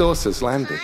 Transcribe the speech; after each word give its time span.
saucers 0.00 0.40
landed. 0.40 0.80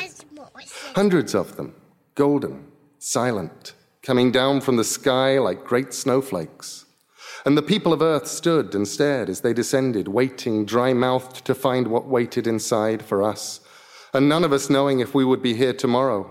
Hundreds 0.95 1.35
of 1.35 1.57
them, 1.57 1.75
golden, 2.17 2.67
silent, 2.99 3.73
coming 4.03 4.31
down 4.31 4.61
from 4.61 4.77
the 4.77 4.85
sky 4.85 5.39
like 5.39 5.65
great 5.65 5.95
snowflakes. 5.95 6.85
And 7.47 7.57
the 7.57 7.63
people 7.63 7.95
of 7.95 8.03
earth 8.03 8.27
stood 8.27 8.75
and 8.75 8.87
stared 8.87 9.31
as 9.31 9.41
they 9.41 9.55
descended, 9.55 10.07
waiting, 10.07 10.67
dry 10.67 10.93
mouthed, 10.93 11.47
to 11.47 11.55
find 11.55 11.87
what 11.87 12.07
waited 12.07 12.47
inside 12.47 13.03
for 13.03 13.23
us, 13.23 13.61
and 14.13 14.29
none 14.29 14.45
of 14.45 14.53
us 14.53 14.69
knowing 14.69 15.01
if 15.01 15.15
we 15.15 15.25
would 15.25 15.41
be 15.41 15.55
here 15.55 15.73
tomorrow. 15.73 16.31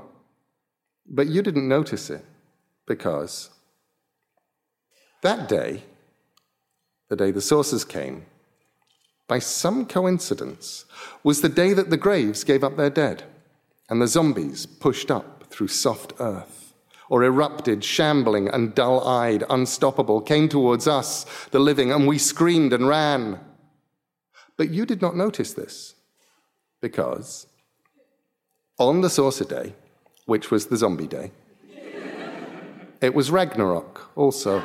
But 1.08 1.26
you 1.26 1.42
didn't 1.42 1.68
notice 1.68 2.12
it, 2.12 2.24
because 2.86 3.50
that 5.24 5.50
day, 5.50 5.82
the 7.10 7.16
day 7.16 7.32
the 7.32 7.42
saucers 7.42 7.84
came, 7.84 8.28
by 9.28 9.40
some 9.40 9.86
coincidence, 9.86 10.86
was 11.24 11.42
the 11.42 11.50
day 11.50 11.74
that 11.74 11.90
the 11.90 11.98
graves 11.98 12.44
gave 12.44 12.64
up 12.64 12.78
their 12.78 12.90
dead 12.90 13.24
and 13.90 14.02
the 14.02 14.08
zombies 14.08 14.66
pushed 14.66 15.12
up 15.12 15.46
through 15.50 15.68
soft 15.68 16.14
earth, 16.20 16.74
or 17.10 17.24
erupted, 17.24 17.84
shambling 17.84 18.48
and 18.48 18.74
dull 18.74 19.06
eyed, 19.08 19.44
unstoppable, 19.50 20.22
came 20.22 20.50
towards 20.50 20.88
us, 20.88 21.26
the 21.52 21.60
living, 21.60 21.92
and 21.92 22.08
we 22.08 22.18
screamed 22.18 22.74
and 22.74 22.88
ran. 22.88 23.40
But 24.58 24.72
you 24.72 24.86
did 24.86 25.02
not 25.02 25.16
notice 25.16 25.54
this, 25.54 25.96
because 26.82 27.48
on 28.80 29.02
the 29.02 29.10
saucer 29.10 29.46
day, 29.46 29.76
which 30.26 30.50
was 30.50 30.66
the 30.66 30.78
zombie 30.78 31.08
day, 31.08 31.32
it 33.02 33.14
was 33.14 33.30
Ragnarok 33.30 34.10
also. 34.16 34.64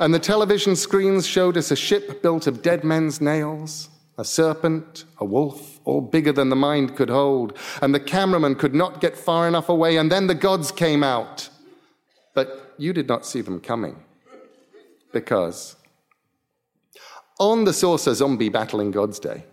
And 0.00 0.14
the 0.14 0.18
television 0.18 0.76
screens 0.76 1.26
showed 1.26 1.56
us 1.56 1.70
a 1.70 1.76
ship 1.76 2.22
built 2.22 2.46
of 2.46 2.62
dead 2.62 2.84
men's 2.84 3.20
nails, 3.20 3.88
a 4.16 4.24
serpent, 4.24 5.04
a 5.18 5.24
wolf, 5.24 5.80
all 5.84 6.00
bigger 6.00 6.32
than 6.32 6.48
the 6.48 6.56
mind 6.56 6.96
could 6.96 7.10
hold, 7.10 7.56
and 7.82 7.94
the 7.94 8.00
cameraman 8.00 8.54
could 8.54 8.74
not 8.74 9.00
get 9.00 9.16
far 9.16 9.48
enough 9.48 9.68
away, 9.68 9.96
and 9.96 10.10
then 10.10 10.26
the 10.26 10.34
gods 10.34 10.70
came 10.70 11.02
out. 11.02 11.48
But 12.34 12.74
you 12.78 12.92
did 12.92 13.08
not 13.08 13.26
see 13.26 13.40
them 13.40 13.60
coming. 13.60 14.04
Because 15.12 15.76
on 17.38 17.64
the 17.64 17.72
Saucer 17.72 18.14
Zombie 18.14 18.48
Battling 18.48 18.90
Gods 18.90 19.18
Day, 19.18 19.44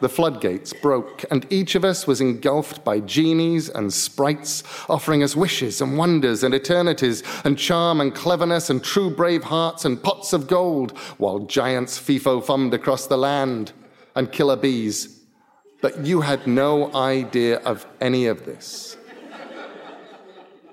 the 0.00 0.08
floodgates 0.08 0.72
broke, 0.72 1.24
and 1.30 1.46
each 1.50 1.74
of 1.74 1.84
us 1.84 2.06
was 2.06 2.20
engulfed 2.20 2.84
by 2.84 3.00
genies 3.00 3.68
and 3.68 3.92
sprites, 3.92 4.62
offering 4.88 5.22
us 5.22 5.36
wishes 5.36 5.80
and 5.80 5.96
wonders 5.96 6.42
and 6.42 6.54
eternities, 6.54 7.22
and 7.44 7.58
charm 7.58 8.00
and 8.00 8.14
cleverness, 8.14 8.68
and 8.70 8.84
true 8.84 9.10
brave 9.10 9.44
hearts 9.44 9.84
and 9.84 10.02
pots 10.02 10.32
of 10.32 10.48
gold, 10.48 10.96
while 11.18 11.40
giants 11.40 11.98
FIFO 11.98 12.44
fummed 12.44 12.74
across 12.74 13.06
the 13.06 13.16
land, 13.16 13.72
and 14.14 14.32
killer 14.32 14.56
bees. 14.56 15.20
But 15.80 16.04
you 16.04 16.20
had 16.20 16.46
no 16.46 16.94
idea 16.94 17.58
of 17.58 17.86
any 18.00 18.26
of 18.26 18.44
this. 18.44 18.96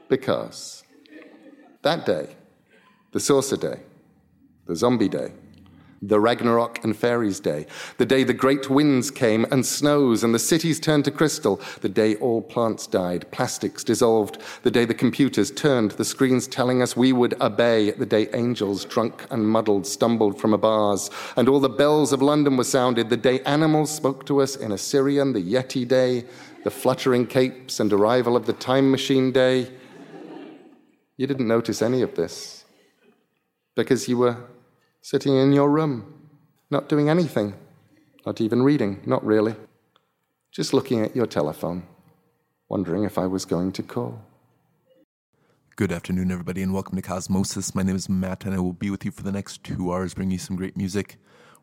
Because 0.09 0.83
that 1.81 2.05
day, 2.05 2.35
the 3.11 3.19
saucer 3.19 3.57
day, 3.57 3.79
the 4.65 4.75
zombie 4.75 5.09
day, 5.09 5.33
the 6.07 6.19
Ragnarok 6.19 6.83
and 6.83 6.95
Fairies 6.95 7.39
Day, 7.39 7.65
the 7.97 8.05
day 8.05 8.23
the 8.23 8.33
great 8.33 8.69
winds 8.69 9.09
came 9.09 9.45
and 9.51 9.65
snows 9.65 10.23
and 10.23 10.35
the 10.35 10.39
cities 10.39 10.79
turned 10.79 11.05
to 11.05 11.11
crystal, 11.11 11.61
the 11.81 11.89
day 11.89 12.15
all 12.15 12.41
plants 12.41 12.87
died, 12.87 13.29
plastics 13.31 13.83
dissolved, 13.83 14.37
the 14.63 14.71
day 14.71 14.85
the 14.85 14.93
computers 14.93 15.49
turned, 15.49 15.91
the 15.91 16.05
screens 16.05 16.47
telling 16.47 16.81
us 16.81 16.97
we 16.97 17.13
would 17.13 17.39
obey, 17.41 17.91
the 17.91 18.05
day 18.05 18.27
angels, 18.33 18.83
drunk 18.85 19.25
and 19.31 19.47
muddled, 19.47 19.87
stumbled 19.87 20.39
from 20.39 20.53
a 20.53 20.57
bars, 20.57 21.09
and 21.37 21.47
all 21.47 21.59
the 21.59 21.69
bells 21.69 22.11
of 22.11 22.21
London 22.21 22.57
were 22.57 22.63
sounded, 22.63 23.09
the 23.09 23.17
day 23.17 23.39
animals 23.41 23.89
spoke 23.89 24.25
to 24.25 24.41
us 24.41 24.55
in 24.55 24.71
Assyrian, 24.71 25.33
the 25.33 25.41
Yeti 25.41 25.87
Day, 25.87 26.25
the 26.63 26.71
fluttering 26.71 27.27
capes 27.27 27.79
and 27.79 27.91
arrival 27.93 28.35
of 28.35 28.45
the 28.45 28.53
time 28.53 28.91
machine 28.91 29.31
day. 29.31 29.69
You 31.17 31.27
didn't 31.27 31.47
notice 31.47 31.81
any 31.81 32.01
of 32.01 32.15
this 32.15 32.65
because 33.75 34.07
you 34.07 34.17
were 34.17 34.37
sitting 35.03 35.35
in 35.35 35.51
your 35.51 35.69
room, 35.69 36.29
not 36.69 36.87
doing 36.87 37.09
anything, 37.09 37.53
not 38.25 38.39
even 38.39 38.63
reading, 38.63 39.01
not 39.05 39.23
really, 39.25 39.53
just 40.49 40.73
looking 40.73 41.01
at 41.01 41.13
your 41.13 41.25
telephone, 41.25 41.83
wondering 42.69 43.03
if 43.03 43.17
I 43.17 43.27
was 43.27 43.43
going 43.43 43.73
to 43.73 43.83
call. 43.83 44.23
Good 45.75 45.91
afternoon, 45.91 46.31
everybody, 46.31 46.61
and 46.61 46.73
welcome 46.73 46.95
to 46.95 47.01
Cosmosis. 47.01 47.75
My 47.75 47.83
name 47.83 47.97
is 47.97 48.07
Matt, 48.07 48.45
and 48.45 48.55
I 48.55 48.59
will 48.59 48.71
be 48.71 48.89
with 48.89 49.03
you 49.03 49.11
for 49.11 49.23
the 49.23 49.31
next 49.33 49.61
two 49.65 49.91
hours, 49.91 50.13
bringing 50.13 50.31
you 50.31 50.37
some 50.37 50.55
great 50.55 50.77
music 50.77 51.17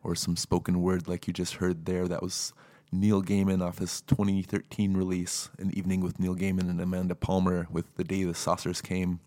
or 0.04 0.14
some 0.14 0.36
spoken 0.36 0.82
word 0.82 1.08
like 1.08 1.26
you 1.26 1.32
just 1.32 1.54
heard 1.54 1.86
there. 1.86 2.06
That 2.08 2.22
was 2.22 2.52
Neil 2.92 3.22
Gaiman 3.22 3.66
off 3.66 3.78
his 3.78 4.02
2013 4.02 4.94
release, 4.94 5.48
An 5.58 5.70
Evening 5.74 6.02
with 6.02 6.20
Neil 6.20 6.36
Gaiman 6.36 6.68
and 6.68 6.78
Amanda 6.78 7.14
Palmer 7.14 7.68
with 7.70 7.96
The 7.96 8.04
Day 8.04 8.22
the 8.24 8.34
Saucers 8.34 8.82
Came. 8.82 9.20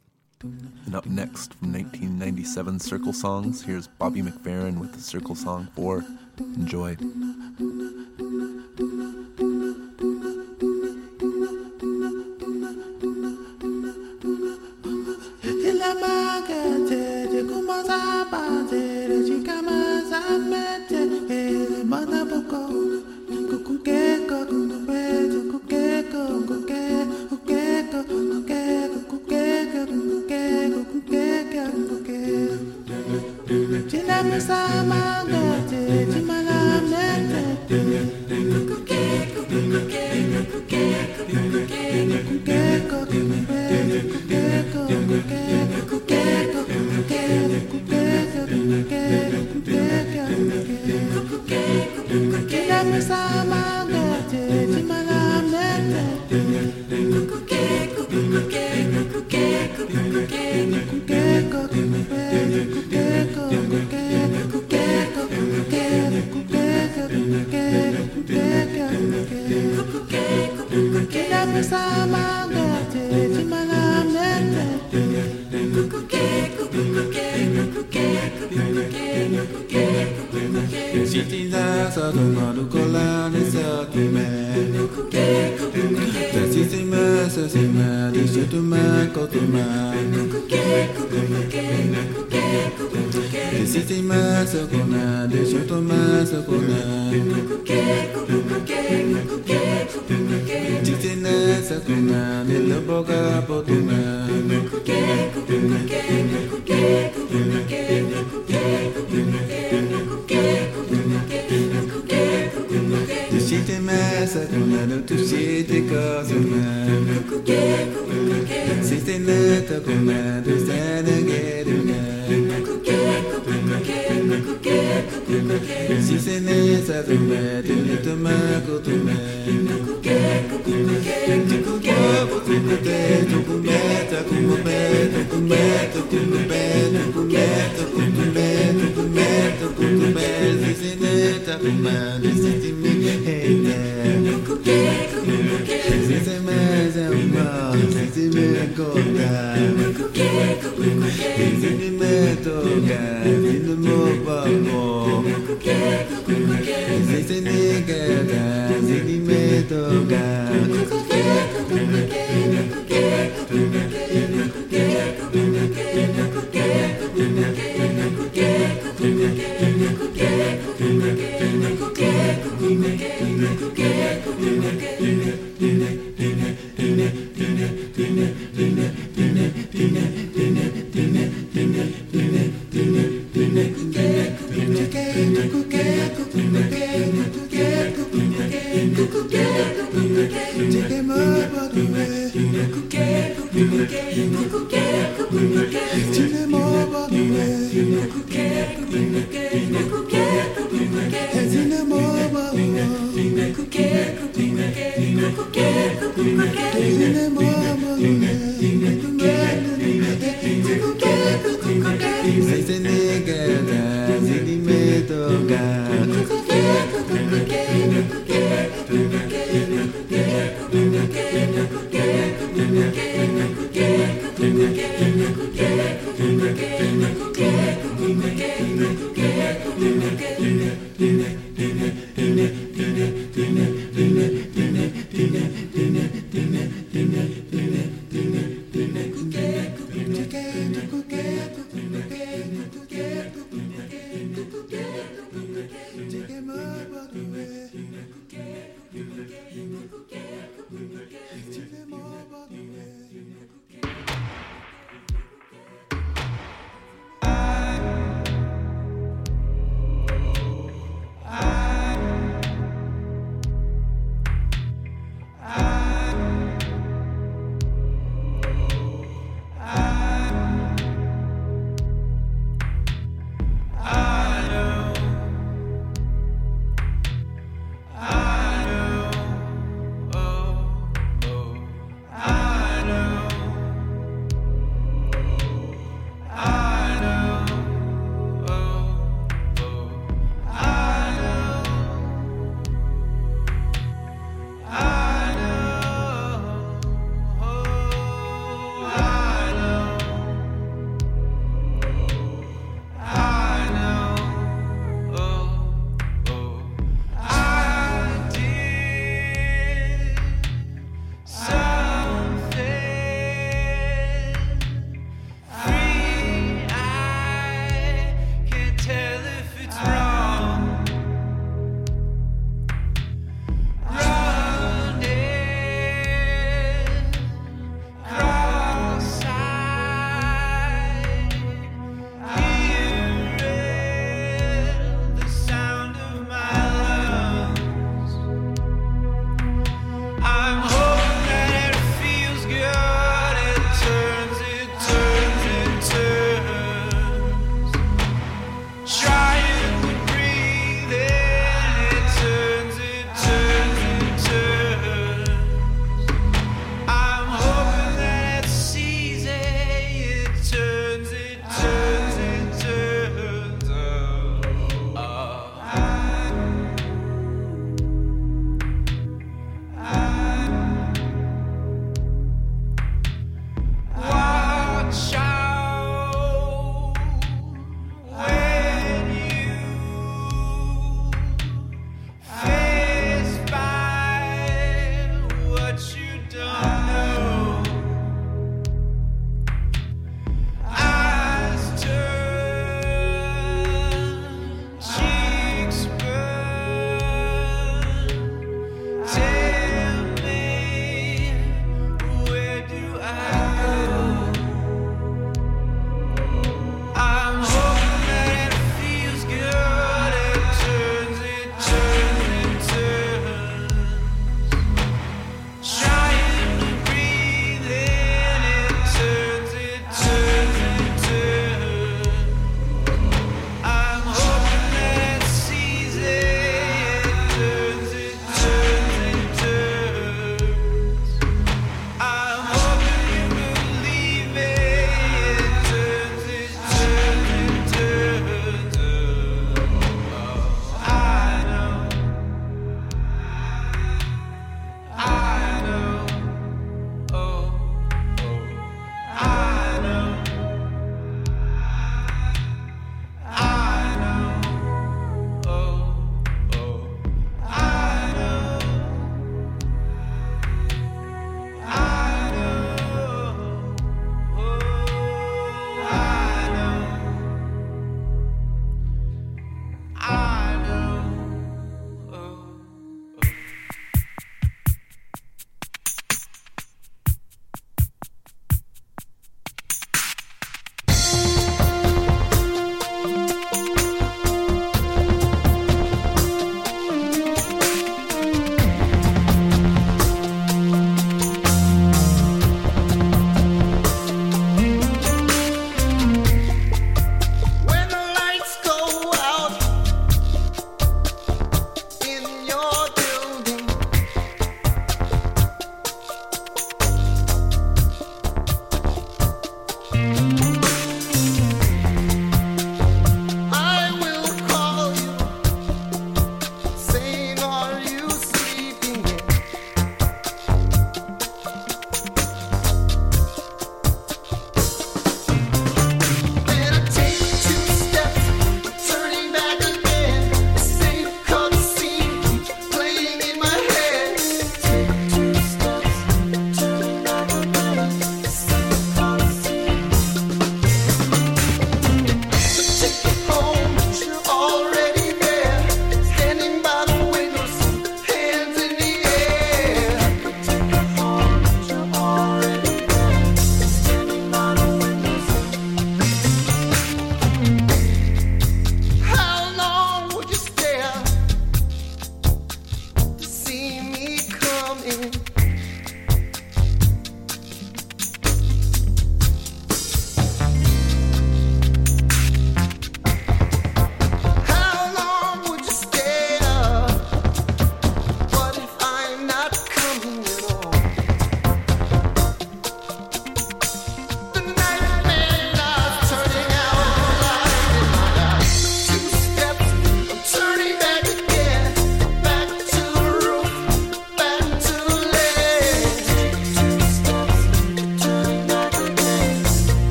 And 0.44 0.94
up 0.94 1.06
next 1.06 1.54
from 1.54 1.72
1997 1.72 2.80
Circle 2.80 3.14
Songs, 3.14 3.64
here's 3.64 3.88
Bobby 3.88 4.22
McFerrin 4.22 4.78
with 4.78 4.92
the 4.92 5.00
Circle 5.00 5.36
Song 5.36 5.70
4. 5.76 6.04
Enjoy. 6.38 6.98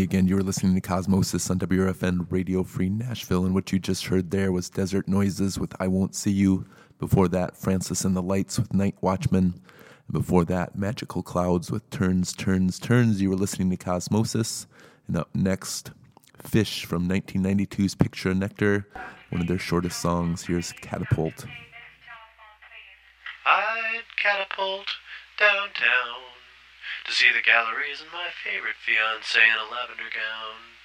Again. 0.00 0.26
You 0.26 0.36
were 0.36 0.42
listening 0.42 0.74
to 0.74 0.80
Cosmosis 0.80 1.50
on 1.50 1.58
WRFN 1.58 2.26
Radio 2.30 2.62
Free 2.62 2.88
Nashville, 2.88 3.44
and 3.44 3.54
what 3.54 3.72
you 3.72 3.78
just 3.78 4.06
heard 4.06 4.30
there 4.30 4.50
was 4.50 4.70
Desert 4.70 5.06
Noises 5.06 5.58
with 5.58 5.74
I 5.78 5.86
Won't 5.86 6.14
See 6.14 6.30
You. 6.30 6.64
Before 6.98 7.28
that, 7.28 7.56
Francis 7.56 8.04
and 8.04 8.16
the 8.16 8.22
Lights 8.22 8.58
with 8.58 8.72
Night 8.72 8.96
Watchman. 9.02 9.60
And 10.08 10.12
before 10.12 10.46
that, 10.46 10.76
Magical 10.76 11.22
Cloudz 11.22 11.70
with 11.70 11.88
Turns, 11.90 12.32
Turns, 12.32 12.78
Turns. 12.78 13.20
You 13.20 13.28
were 13.28 13.36
listening 13.36 13.68
to 13.70 13.76
Cosmosis. 13.76 14.66
And 15.06 15.18
up 15.18 15.28
next, 15.34 15.90
Phish 16.42 16.86
from 16.86 17.06
1992's 17.08 17.94
Picture 17.94 18.30
of 18.30 18.38
Nectar, 18.38 18.88
one 19.28 19.42
of 19.42 19.46
their 19.46 19.58
shortest 19.58 20.00
songs. 20.00 20.46
Here's 20.46 20.72
Catapult. 20.72 21.44
I'd 23.44 24.04
catapult 24.16 24.86
downtown 25.38 26.31
to 27.04 27.12
see 27.12 27.32
the 27.32 27.42
galleries 27.42 28.00
and 28.00 28.10
my 28.10 28.30
favorite 28.30 28.76
fiance 28.76 29.38
in 29.38 29.58
a 29.58 29.70
lavender 29.70 30.10
gown. 30.10 30.78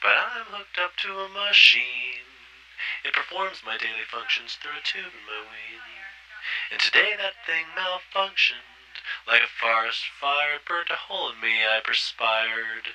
But 0.00 0.16
I'm 0.16 0.46
hooked 0.48 0.78
up 0.78 0.96
to 1.04 1.20
a 1.20 1.28
machine. 1.28 2.28
It 3.04 3.12
performs 3.12 3.64
my 3.64 3.76
daily 3.76 4.04
functions 4.08 4.56
through 4.56 4.78
a 4.78 4.82
tube 4.82 5.12
in 5.12 5.26
my 5.26 5.40
ween. 5.40 5.82
And 6.70 6.80
today 6.80 7.16
that 7.16 7.44
thing 7.44 7.66
malfunctioned. 7.76 8.64
Like 9.26 9.42
a 9.42 9.46
forest 9.46 10.04
fire, 10.20 10.54
it 10.54 10.64
burnt 10.64 10.90
a 10.90 10.96
hole 10.96 11.30
in 11.30 11.40
me, 11.40 11.64
I 11.64 11.80
perspired. 11.80 12.94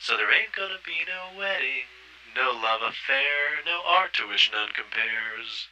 So 0.00 0.16
there 0.16 0.32
ain't 0.32 0.52
gonna 0.52 0.80
be 0.84 1.04
no 1.06 1.36
wedding, 1.36 1.88
no 2.34 2.52
love 2.52 2.82
affair, 2.82 3.62
no 3.64 3.82
art 3.84 4.12
to 4.14 4.28
which 4.28 4.50
none 4.52 4.72
compares. 4.72 5.68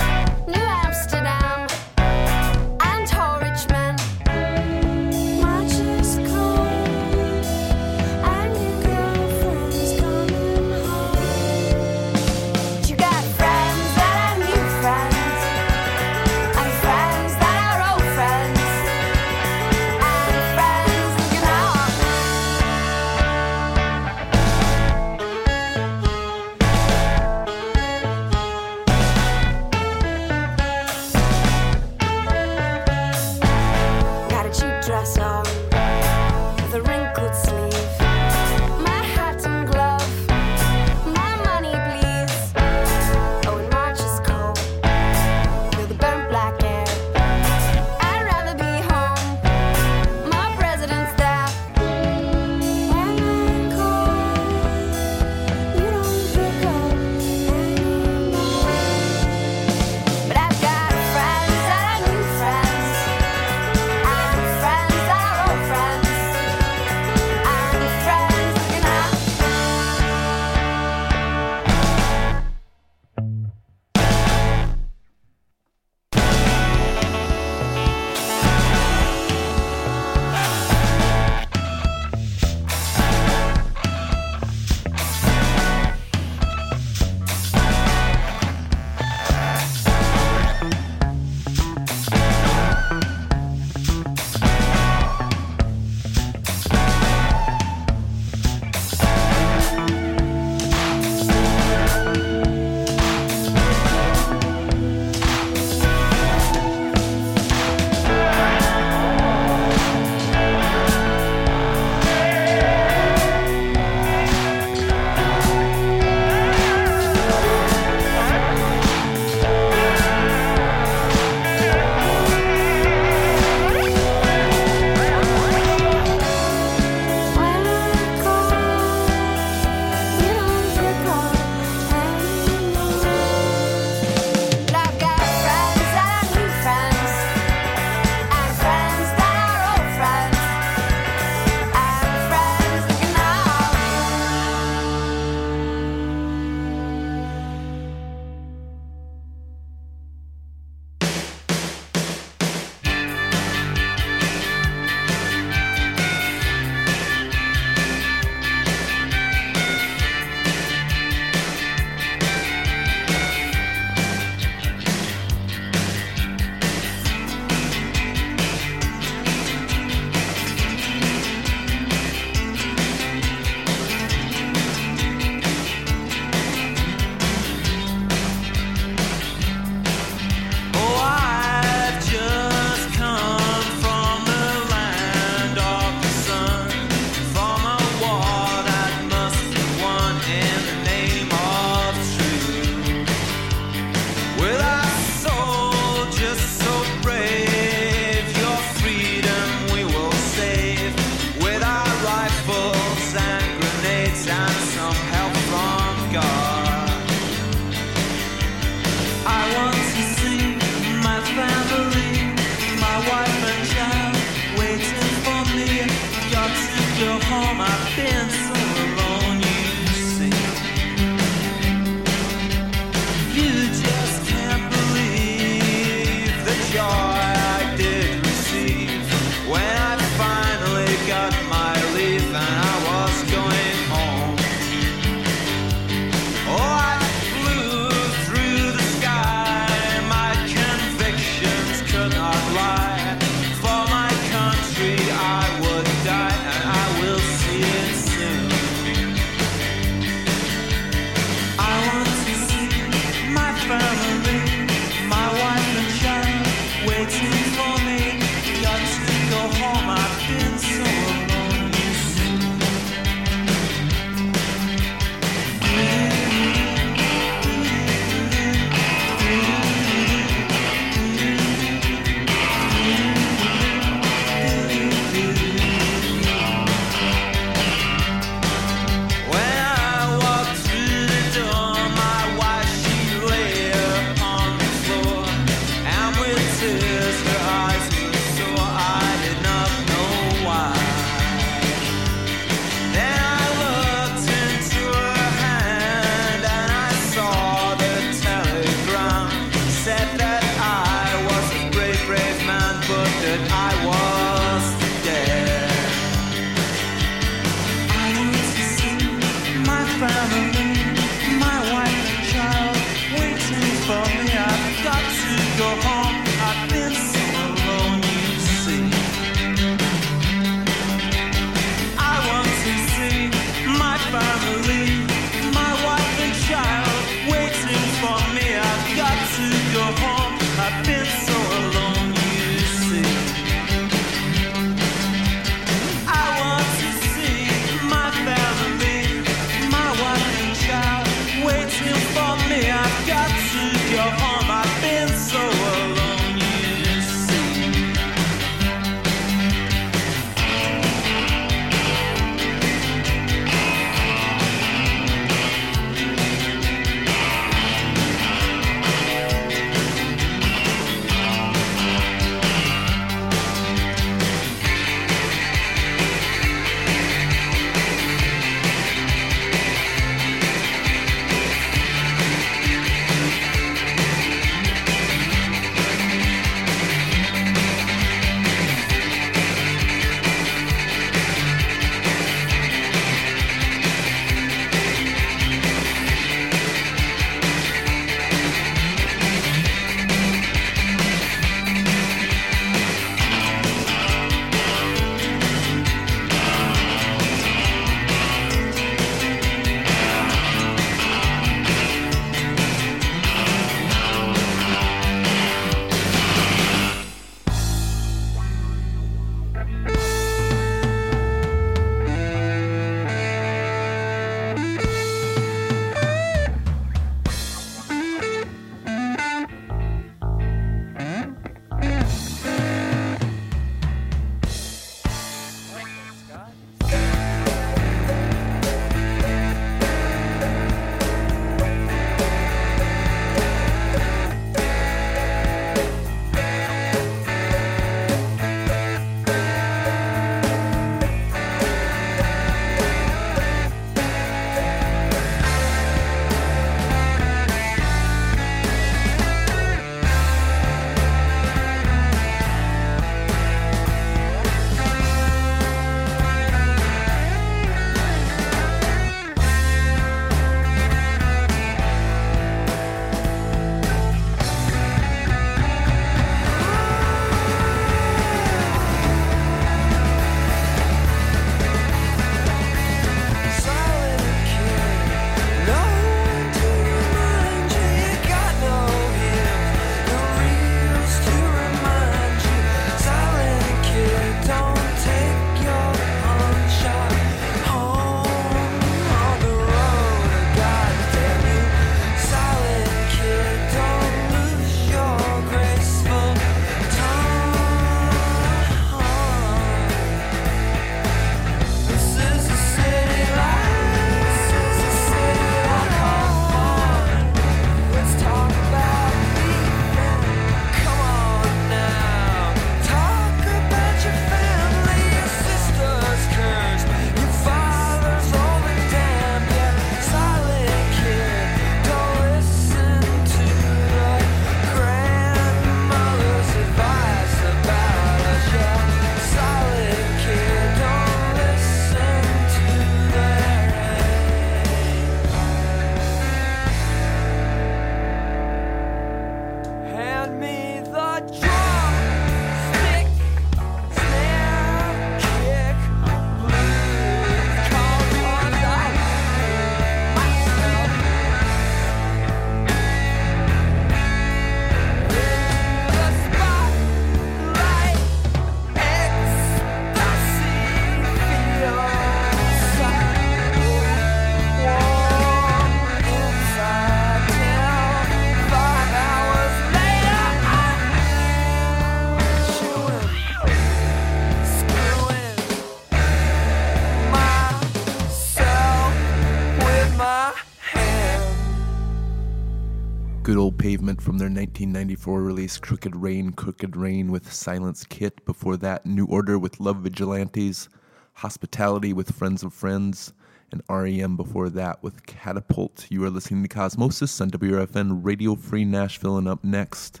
From 584.02 584.18
their 584.18 584.26
1994 584.26 585.22
release 585.22 585.58
Crooked 585.58 585.94
Rain, 585.94 586.32
Crooked 586.32 586.76
Rain 586.76 587.12
with 587.12 587.32
Silence 587.32 587.84
Kit. 587.84 588.24
Before 588.24 588.56
that, 588.56 588.84
New 588.84 589.06
Order 589.06 589.38
with 589.38 589.60
Love 589.60 589.76
Vigilantes, 589.76 590.68
Hospitality 591.14 591.92
with 591.92 592.12
Friends 592.12 592.42
of 592.42 592.52
Friends, 592.52 593.12
and 593.52 593.62
REM 593.70 594.16
before 594.16 594.50
that 594.50 594.82
with 594.82 595.06
Catapult. 595.06 595.86
You 595.88 596.04
are 596.04 596.10
listening 596.10 596.42
to 596.42 596.48
Cosmosis 596.48 597.20
on 597.20 597.30
WRFN 597.30 598.00
Radio 598.02 598.34
Free 598.34 598.64
Nashville, 598.64 599.18
and 599.18 599.28
up 599.28 599.44
next 599.44 600.00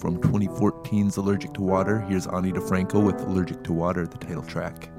from 0.00 0.20
2014's 0.20 1.16
Allergic 1.16 1.52
to 1.54 1.62
Water, 1.62 2.00
here's 2.00 2.26
Ani 2.26 2.52
DiFranco 2.52 3.04
with 3.04 3.20
Allergic 3.20 3.62
to 3.64 3.72
Water, 3.72 4.08
the 4.08 4.18
title 4.18 4.42
track. 4.42 4.90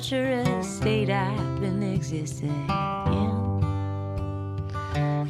Torturous 0.00 0.76
state 0.78 1.10
I've 1.10 1.60
been 1.60 1.82
existing 1.82 2.48
in. 2.48 3.60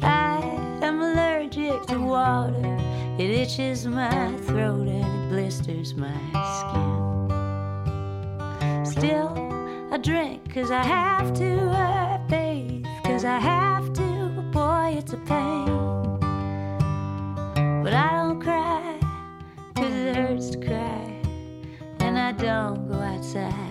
I 0.01 0.39
am 0.81 1.01
allergic 1.01 1.87
to 1.87 1.99
water, 1.99 2.77
it 3.19 3.31
itches 3.31 3.85
my 3.85 4.33
throat 4.47 4.87
and 4.87 5.03
it 5.03 5.29
blisters 5.29 5.93
my 5.95 6.15
skin. 6.61 7.25
Still, 8.85 9.33
I 9.91 9.97
drink 9.97 10.53
cause 10.53 10.71
I 10.71 10.83
have 10.83 11.33
to, 11.33 11.69
I 11.71 12.21
bathe 12.29 12.85
cause 13.03 13.25
I 13.25 13.39
have 13.39 13.91
to, 13.91 14.41
boy, 14.53 14.95
it's 14.97 15.11
a 15.11 15.17
pain. 15.17 15.67
But 17.83 17.93
I 17.93 18.09
don't 18.13 18.39
cry 18.39 18.97
cause 19.75 19.93
it 19.93 20.15
hurts 20.15 20.51
to 20.51 20.65
cry. 20.65 21.21
And 21.99 22.17
I 22.17 22.31
don't 22.31 22.87
go 22.87 22.95
outside 22.95 23.70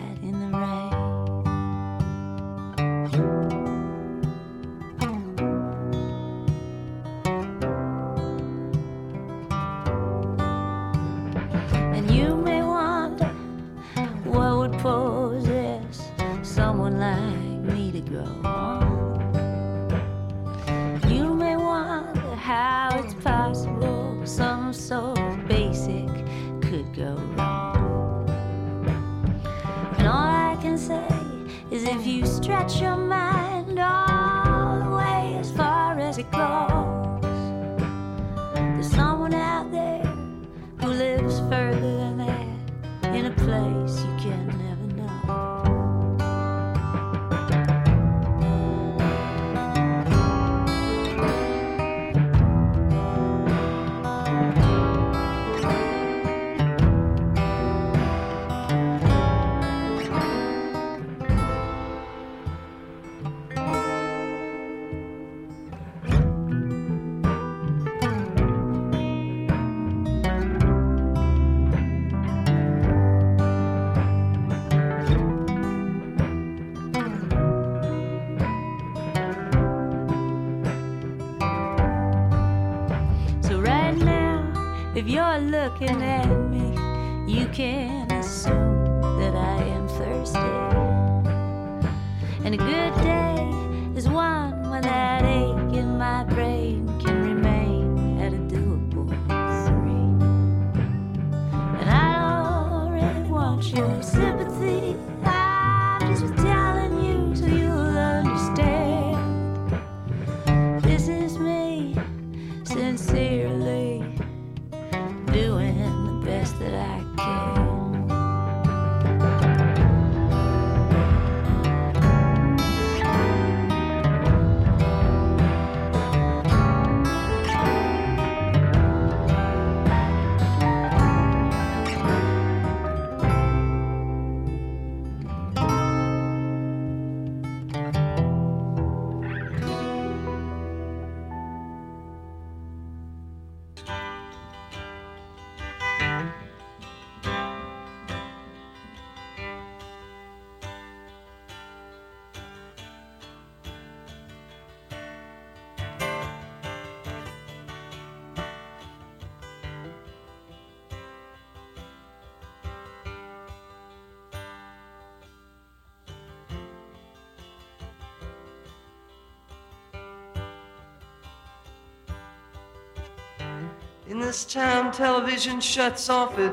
Town, 174.51 174.91
television 174.91 175.61
shuts 175.61 176.11
off 176.11 176.37
at 176.37 176.53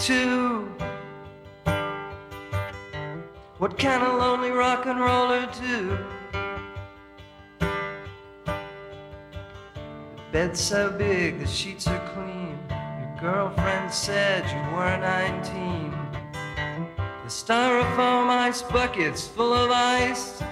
two. 0.00 0.68
What 3.58 3.78
can 3.78 4.02
a 4.02 4.16
lonely 4.16 4.50
rock 4.50 4.86
and 4.86 4.98
roller 4.98 5.48
do? 5.62 5.96
The 10.16 10.32
bed's 10.32 10.58
so 10.58 10.90
big, 10.90 11.38
the 11.38 11.46
sheets 11.46 11.86
are 11.86 12.04
clean. 12.14 12.58
Your 12.68 13.16
girlfriend 13.20 13.94
said 13.94 14.42
you 14.50 14.76
were 14.76 14.96
19. 14.96 15.94
The 16.32 17.28
styrofoam 17.28 18.26
ice 18.26 18.62
bucket's 18.62 19.28
full 19.28 19.54
of 19.54 19.70
ice. 19.70 20.42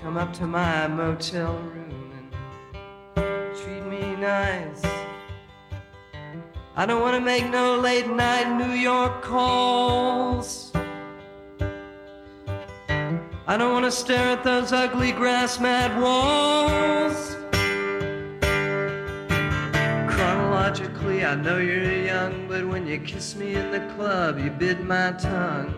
Come 0.00 0.16
up 0.16 0.32
to 0.32 0.44
my 0.48 0.88
motel 0.88 1.52
room 1.52 1.91
I 4.24 4.70
don't 6.86 7.00
want 7.00 7.16
to 7.16 7.20
make 7.20 7.50
no 7.50 7.76
late 7.76 8.06
night 8.06 8.56
New 8.56 8.72
York 8.72 9.20
calls. 9.20 10.70
I 13.48 13.56
don't 13.56 13.72
want 13.72 13.84
to 13.84 13.90
stare 13.90 14.36
at 14.36 14.44
those 14.44 14.72
ugly 14.72 15.10
grass 15.10 15.58
mat 15.58 16.00
walls. 16.00 17.34
Chronologically, 20.14 21.24
I 21.24 21.34
know 21.34 21.58
you're 21.58 22.04
young, 22.04 22.46
but 22.46 22.64
when 22.64 22.86
you 22.86 23.00
kiss 23.00 23.34
me 23.34 23.56
in 23.56 23.72
the 23.72 23.80
club, 23.96 24.38
you 24.38 24.50
bit 24.50 24.84
my 24.84 25.10
tongue. 25.12 25.74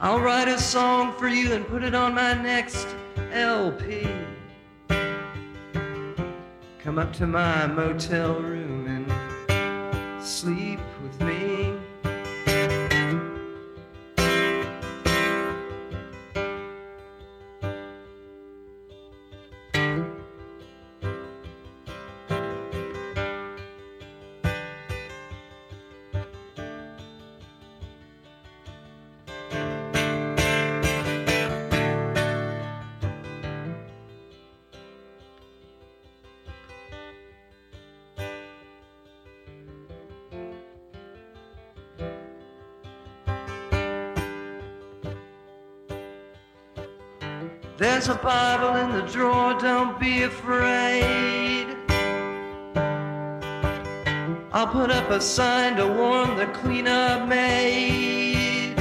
I'll 0.00 0.20
write 0.20 0.48
a 0.48 0.58
song 0.58 1.14
for 1.14 1.28
you 1.28 1.54
and 1.54 1.66
put 1.66 1.82
it 1.82 1.94
on 1.94 2.14
my 2.14 2.34
next 2.34 2.88
LP. 3.32 4.06
Come 6.90 6.98
up 6.98 7.12
to 7.18 7.26
my 7.28 7.68
motel 7.68 8.34
room 8.40 8.88
and 8.88 10.20
sleep 10.20 10.80
There's 48.00 48.16
a 48.16 48.22
Bible 48.22 48.76
in 48.76 48.92
the 48.92 49.02
drawer, 49.12 49.52
don't 49.60 50.00
be 50.00 50.22
afraid. 50.22 51.66
I'll 54.52 54.68
put 54.68 54.90
up 54.90 55.10
a 55.10 55.20
sign 55.20 55.76
to 55.76 55.86
warn 55.86 56.34
the 56.34 56.46
cleanup 56.46 57.28
maid. 57.28 58.74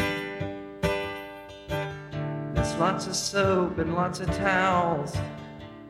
There's 2.53 2.73
lots 2.75 3.07
of 3.07 3.15
soap 3.17 3.77
and 3.79 3.93
lots 3.93 4.21
of 4.21 4.27
towels. 4.37 5.13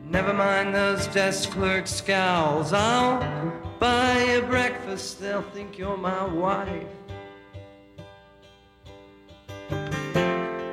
Never 0.04 0.32
mind 0.32 0.74
those 0.74 1.06
desk 1.06 1.50
clerk 1.50 1.86
scowls. 1.86 2.72
I'll 2.72 3.20
buy 3.78 4.24
you 4.24 4.42
breakfast, 4.42 5.20
they'll 5.20 5.42
think 5.42 5.78
you're 5.78 5.96
my 5.96 6.24
wife. 6.24 6.88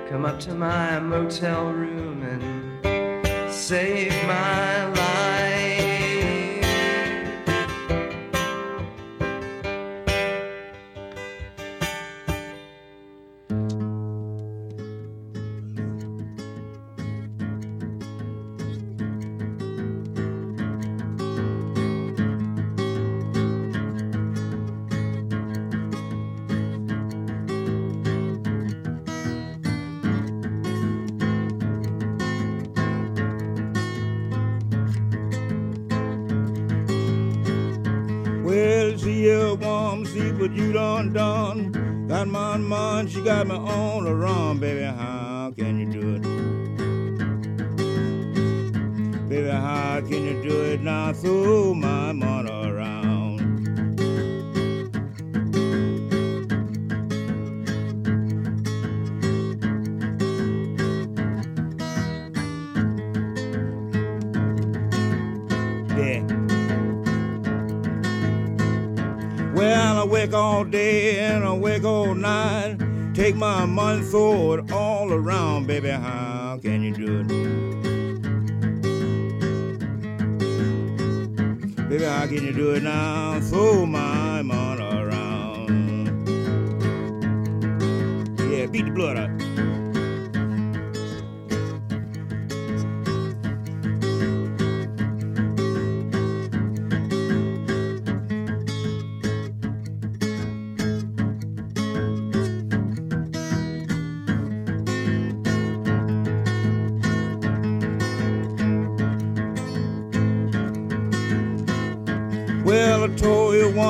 Come 0.09 0.23
up 0.23 0.39
to 0.41 0.53
my 0.53 1.01
motel 1.01 1.65
room 1.73 2.23
and 2.23 3.53
save 3.53 4.13
my 4.25 4.85
life. 4.85 4.96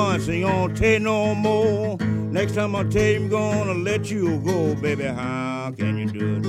You 0.08 0.14
once, 0.14 0.28
ain't 0.28 0.44
gonna 0.44 0.74
take 0.74 1.02
no 1.02 1.34
more. 1.34 1.98
Next 1.98 2.54
time 2.54 2.74
I 2.76 2.84
tell 2.84 3.02
you 3.02 3.16
I'm 3.16 3.28
gonna 3.28 3.74
let 3.74 4.10
you 4.10 4.40
go, 4.40 4.74
baby. 4.74 5.04
How 5.04 5.72
can 5.76 5.98
you 5.98 6.06
do 6.06 6.36
it? 6.36 6.42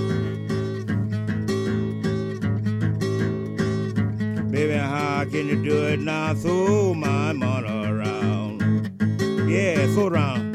Baby, 4.52 4.74
how 4.74 5.26
can 5.26 5.48
you 5.48 5.64
do 5.64 5.88
it 5.88 6.00
now? 6.00 6.34
Throw 6.34 6.94
my 6.94 7.34
money 7.34 7.68
around. 7.68 8.62
Yeah, 9.50 9.88
throw 9.94 10.08
around. 10.08 10.49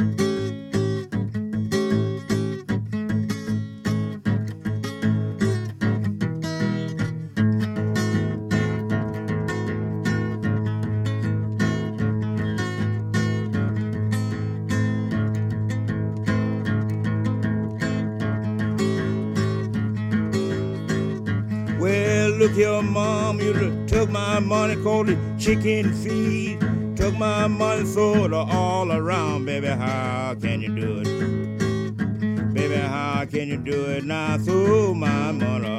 It 24.84 25.16
chicken 25.38 25.94
feed. 25.94 26.60
Took 26.94 27.14
my 27.16 27.46
money, 27.46 27.84
it 28.26 28.34
all 28.34 28.92
around, 28.92 29.46
baby. 29.46 29.68
How 29.68 30.36
can 30.38 30.60
you 30.60 30.74
do 30.74 31.00
it? 31.02 32.54
Baby, 32.54 32.74
how 32.74 33.24
can 33.24 33.48
you 33.48 33.56
do 33.56 33.86
it 33.86 34.04
now? 34.04 34.36
Throw 34.36 34.92
my 34.92 35.32
money 35.32 35.73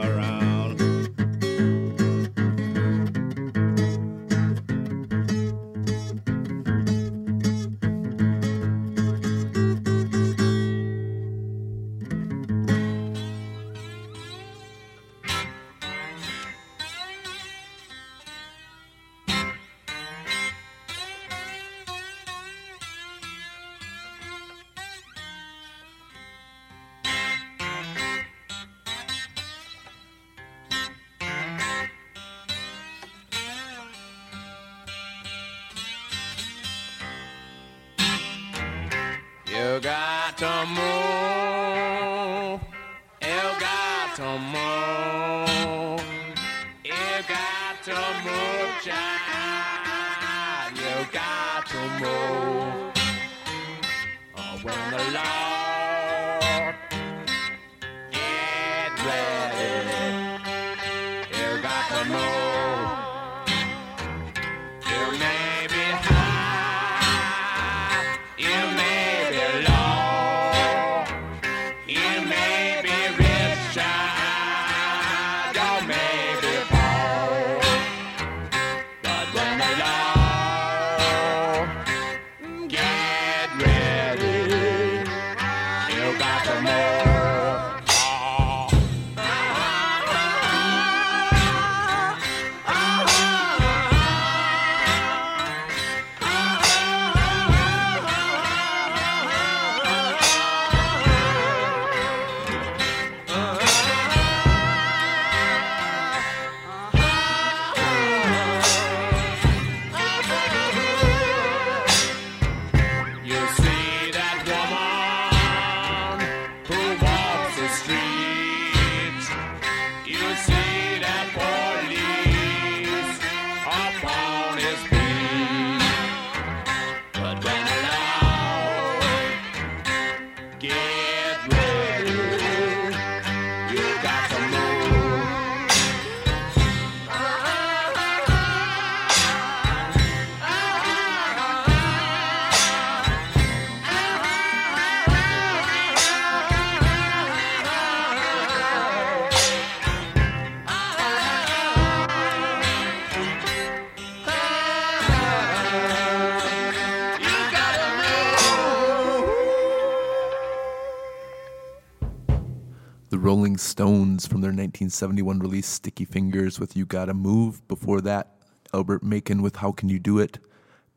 The 163.16 163.22
Rolling 163.22 163.56
Stones 163.56 164.28
from 164.28 164.42
their 164.42 164.50
1971 164.50 165.40
release 165.40 165.68
Sticky 165.68 166.04
Fingers 166.04 166.60
with 166.60 166.76
You 166.76 166.86
Gotta 166.86 167.14
Move. 167.14 167.66
Before 167.70 168.02
that, 168.02 168.36
Albert 168.74 169.04
Macon 169.04 169.42
with 169.42 169.56
How 169.56 169.72
Can 169.72 169.88
You 169.88 170.00
Do 170.00 170.20
It. 170.20 170.38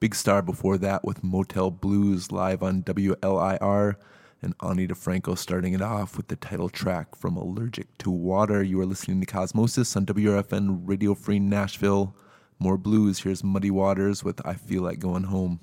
Big 0.00 0.16
Star 0.16 0.42
before 0.42 0.78
that 0.78 1.04
with 1.04 1.22
Motel 1.22 1.70
Blues 1.70 2.32
live 2.32 2.60
on 2.60 2.82
WLIR. 2.82 3.94
And 4.42 4.54
Ani 4.60 4.88
DiFranco 4.88 5.38
starting 5.38 5.74
it 5.74 5.80
off 5.80 6.16
with 6.16 6.26
the 6.26 6.34
title 6.34 6.68
track 6.68 7.14
from 7.14 7.36
Allergic 7.36 7.96
to 7.98 8.10
Water. 8.10 8.64
You 8.64 8.80
are 8.80 8.86
listening 8.86 9.20
to 9.20 9.26
Cosmosis 9.26 9.96
on 9.96 10.04
WRFN 10.04 10.80
Radio 10.88 11.14
Free 11.14 11.38
Nashville. 11.38 12.16
More 12.58 12.76
blues. 12.76 13.20
Here's 13.20 13.44
Muddy 13.44 13.70
Waters 13.70 14.24
with 14.24 14.44
I 14.44 14.54
Feel 14.54 14.82
Like 14.82 14.98
Going 14.98 15.22
Home. 15.22 15.60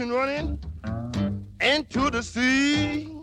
Ocean, 0.00 0.12
running 0.12 0.58
into 1.60 2.10
the 2.10 2.22
sea. 2.22 3.14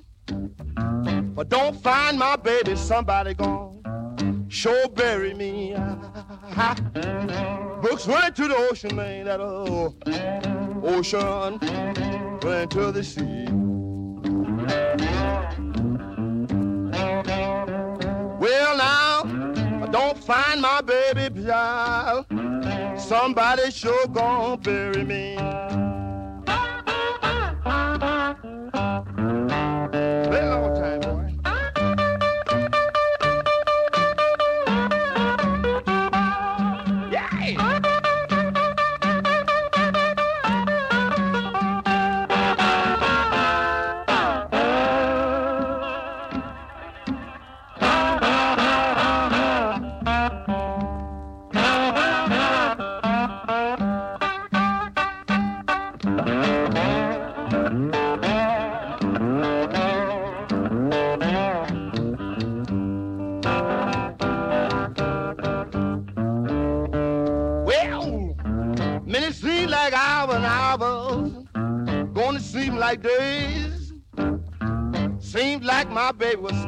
But 1.36 1.50
don't 1.50 1.76
find 1.82 2.20
my 2.20 2.36
baby, 2.36 2.76
somebody 2.76 3.34
gone. 3.34 4.46
Sure 4.50 4.88
bury 4.90 5.34
me. 5.34 5.74
Books 7.82 8.08
went 8.08 8.36
to 8.36 8.48
the 8.48 8.56
ocean, 8.70 8.96
man, 8.96 9.26
that 9.26 9.40
oh, 9.40 9.96
ocean 10.84 11.60
went 12.44 12.72
to 12.72 12.92
the 12.92 13.04
sea. 13.04 13.48
Well, 18.40 18.78
now, 18.78 19.84
I 19.84 19.88
don't 19.92 20.18
find 20.18 20.62
my 20.62 20.82
baby 20.82 21.44
child. 21.44 22.26
Somebody 23.00 23.72
sure 23.72 24.08
gonna 24.08 24.58
bury 24.58 25.04
me. 25.04 25.38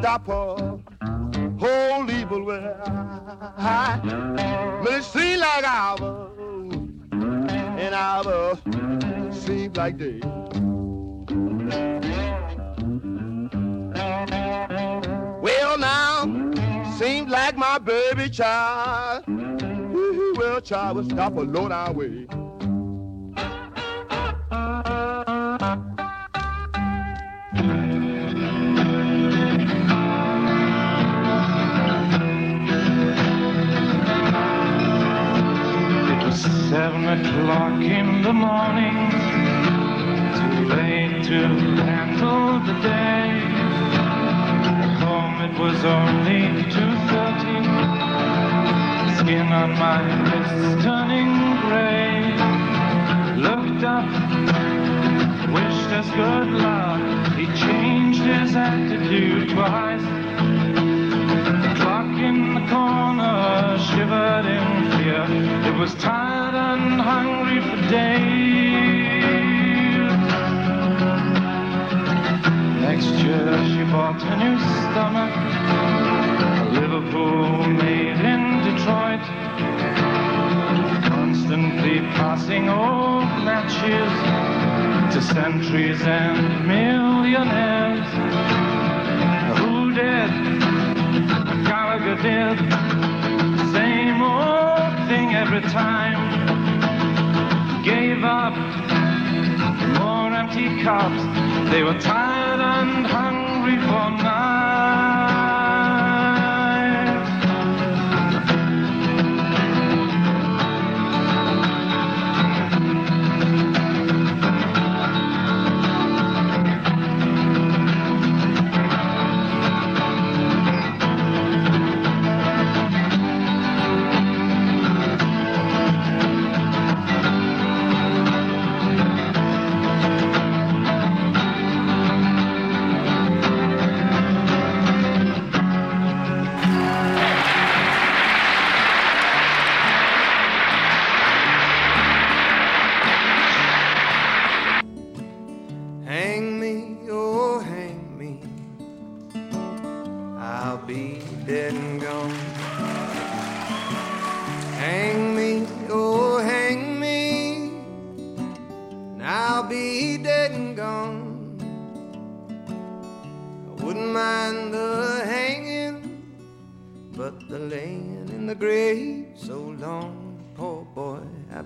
Her 0.10 0.80
whole 1.60 2.10
evil 2.10 2.43
way. 2.43 2.74
But 3.57 4.93
it 4.93 5.03
seems 5.03 5.39
like 5.39 5.64
hours 5.64 6.32
and 7.14 7.93
hours 7.93 8.57
seems 9.45 9.78
like 9.78 9.97
days. 9.97 10.24
Well 15.41 15.78
now, 15.78 16.26
seems 16.97 17.30
like 17.30 17.55
my 17.55 17.78
baby 17.78 18.30
child. 18.30 19.26
Well, 19.28 20.60
child 20.62 20.97
will 20.97 21.03
stop 21.03 21.38
a 21.38 21.41
low 21.41 21.70
down 21.70 21.95
way. 21.95 22.26
Seven 36.70 37.03
o'clock 37.07 37.82
in 37.82 38.22
the 38.22 38.32
morning, 38.32 39.09
too 40.38 40.67
late 40.70 41.24
to 41.24 41.47
handle 41.82 42.59
the 42.59 42.74
day. 42.84 43.39
Home 45.01 45.41
it 45.41 45.59
was 45.59 45.84
only 45.84 46.61
two 46.70 46.93
thirty. 47.09 47.57
Skin 49.17 49.51
on 49.51 49.72
my 49.80 49.99
wrists 50.30 50.84
turning 50.84 51.34
gray. 51.65 52.38
Looked 53.41 53.84
up, 53.84 54.05
wished 55.51 55.89
us 55.97 56.09
good 56.11 56.49
luck. 56.61 57.34
He 57.34 57.47
changed 57.57 58.22
his 58.22 58.55
attitude 58.55 59.49
twice. 59.49 60.03
The 61.63 61.74
clock 61.82 62.15
in 62.20 62.53
the 62.53 62.61
corner 62.70 63.76
shivered 63.80 64.45
in 64.45 64.91
fear. 64.91 65.59
Was 65.80 65.93
tired 65.93 66.55
and 66.55 66.99
hungry 66.99 67.61
for 67.61 67.89
days. 67.89 68.11
Next 72.82 73.11
year 73.23 73.47
she 73.63 73.84
bought 73.89 74.21
a 74.21 74.36
new 74.43 74.59
stomach, 74.84 75.34
a 76.59 76.69
Liverpool 76.82 77.65
made 77.67 78.19
in 78.19 78.61
Detroit. 78.67 79.23
Constantly 81.07 81.99
passing 82.19 82.67
old 82.67 83.30
matches 83.45 84.11
to 85.15 85.21
centuries 85.34 86.01
and 86.01 86.67
millionaires. 86.67 88.09
Who 89.59 89.93
did? 89.93 90.32
Gallagher 91.65 92.17
did. 92.21 92.98
Every 95.41 95.61
time. 95.61 96.19
Gave 97.81 98.25
up. 98.25 98.55
More 99.97 100.33
empty 100.33 100.67
cups. 100.83 101.23
They 101.71 101.81
were 101.81 101.97
tired 101.97 102.59
and 102.59 103.07
hungry 103.07 103.77
for 103.87 104.09
nights. 104.21 104.68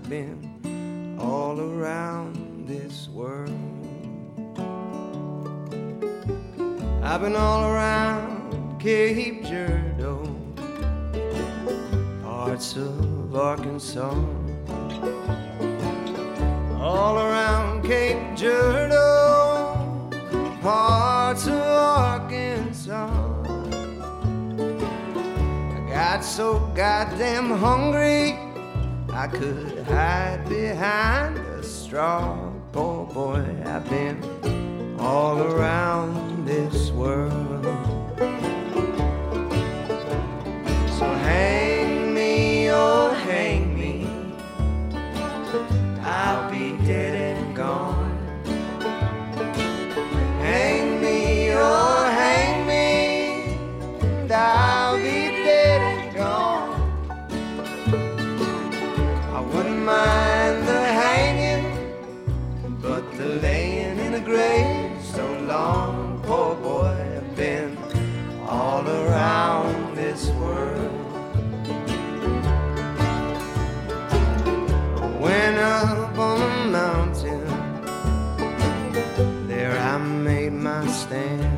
I've 0.04 0.10
been 0.10 1.18
all 1.18 1.62
around 1.62 2.68
this 2.68 3.08
world. 3.08 3.50
I've 7.02 7.22
been 7.22 7.38
all 7.38 7.72
around 7.72 8.82
Cape 8.82 9.46
Girardeau, 9.46 10.26
parts 12.22 12.76
of 12.76 13.34
Arkansas, 13.34 14.14
all 16.82 17.18
around 17.18 17.84
Cape 17.84 18.36
Girardeau, 18.36 20.10
parts 20.62 21.48
of 21.48 21.54
Arkansas. 21.54 23.10
I 24.60 25.90
got 25.90 26.26
so 26.26 26.60
goddamn 26.76 27.52
hungry, 27.52 28.38
I 29.14 29.28
could 29.28 29.73
hide 29.86 30.48
behind 30.48 31.38
a 31.38 31.64
straw. 31.64 32.52
Poor 32.72 33.06
boy, 33.06 33.46
I've 33.66 33.88
been 33.90 34.96
all 35.00 35.40
around 35.40 36.46
this 36.46 36.92
world. 36.92 37.66
So 40.98 41.06
hang 41.28 41.73
grave 64.34 65.00
so 65.16 65.26
long, 65.42 66.20
poor 66.24 66.56
boy, 66.56 66.98
I've 67.18 67.36
been 67.36 67.78
all 68.48 68.84
around 68.88 69.96
this 69.96 70.22
world. 70.42 70.92
Went 75.22 75.58
up 75.60 76.18
on 76.18 76.42
a 76.42 76.54
mountain, 76.82 77.46
there 79.48 79.78
I 79.78 80.00
made 80.00 80.54
my 80.54 80.82
stand. 80.88 81.53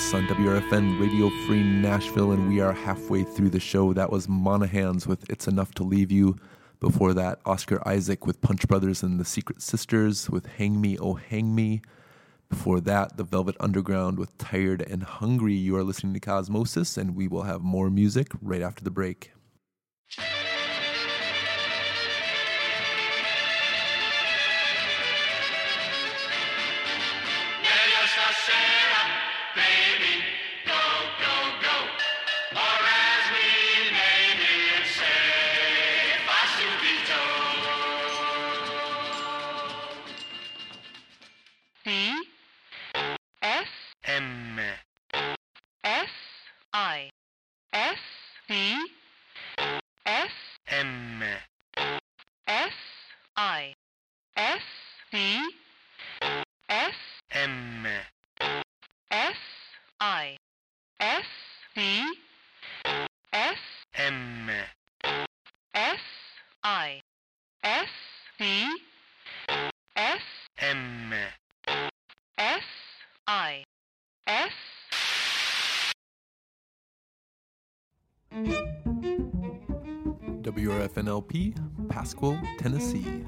On 0.00 0.26
WRFN 0.26 0.98
Radio 0.98 1.30
Free 1.46 1.62
Nashville, 1.62 2.32
and 2.32 2.48
we 2.48 2.58
are 2.60 2.72
halfway 2.72 3.22
through 3.22 3.50
the 3.50 3.60
show. 3.60 3.92
That 3.92 4.10
was 4.10 4.26
Monahans 4.26 5.06
with 5.06 5.28
It's 5.30 5.46
Enough 5.46 5.72
to 5.74 5.84
Leave 5.84 6.10
You. 6.10 6.36
Before 6.80 7.14
that, 7.14 7.38
Oscar 7.46 7.86
Isaac 7.86 8.26
with 8.26 8.40
Punch 8.40 8.66
Brothers 8.66 9.04
and 9.04 9.20
the 9.20 9.24
Secret 9.24 9.62
Sisters 9.62 10.28
with 10.28 10.46
Hang 10.46 10.80
Me, 10.80 10.98
Oh 10.98 11.14
Hang 11.14 11.54
Me. 11.54 11.80
Before 12.48 12.80
that, 12.80 13.18
the 13.18 13.24
Velvet 13.24 13.54
Underground 13.60 14.18
with 14.18 14.36
Tired 14.36 14.82
and 14.82 15.04
Hungry. 15.04 15.54
You 15.54 15.76
are 15.76 15.84
listening 15.84 16.14
to 16.14 16.20
Cosmosis, 16.20 16.98
and 16.98 17.14
we 17.14 17.28
will 17.28 17.42
have 17.42 17.62
more 17.62 17.88
music 17.88 18.28
right 18.42 18.62
after 18.62 18.82
the 18.82 18.90
break. 18.90 19.30
S 67.62 67.88
C 68.38 68.66
S 69.96 70.20
M. 70.58 71.12
S 72.38 72.62
I 73.26 73.64
S 74.26 74.50
WRFNLP, 80.42 81.54
Pasquo, 81.88 82.40
Tennessee. 82.58 83.24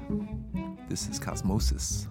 This 0.89 1.07
is 1.07 1.19
Cosmosis. 1.19 2.07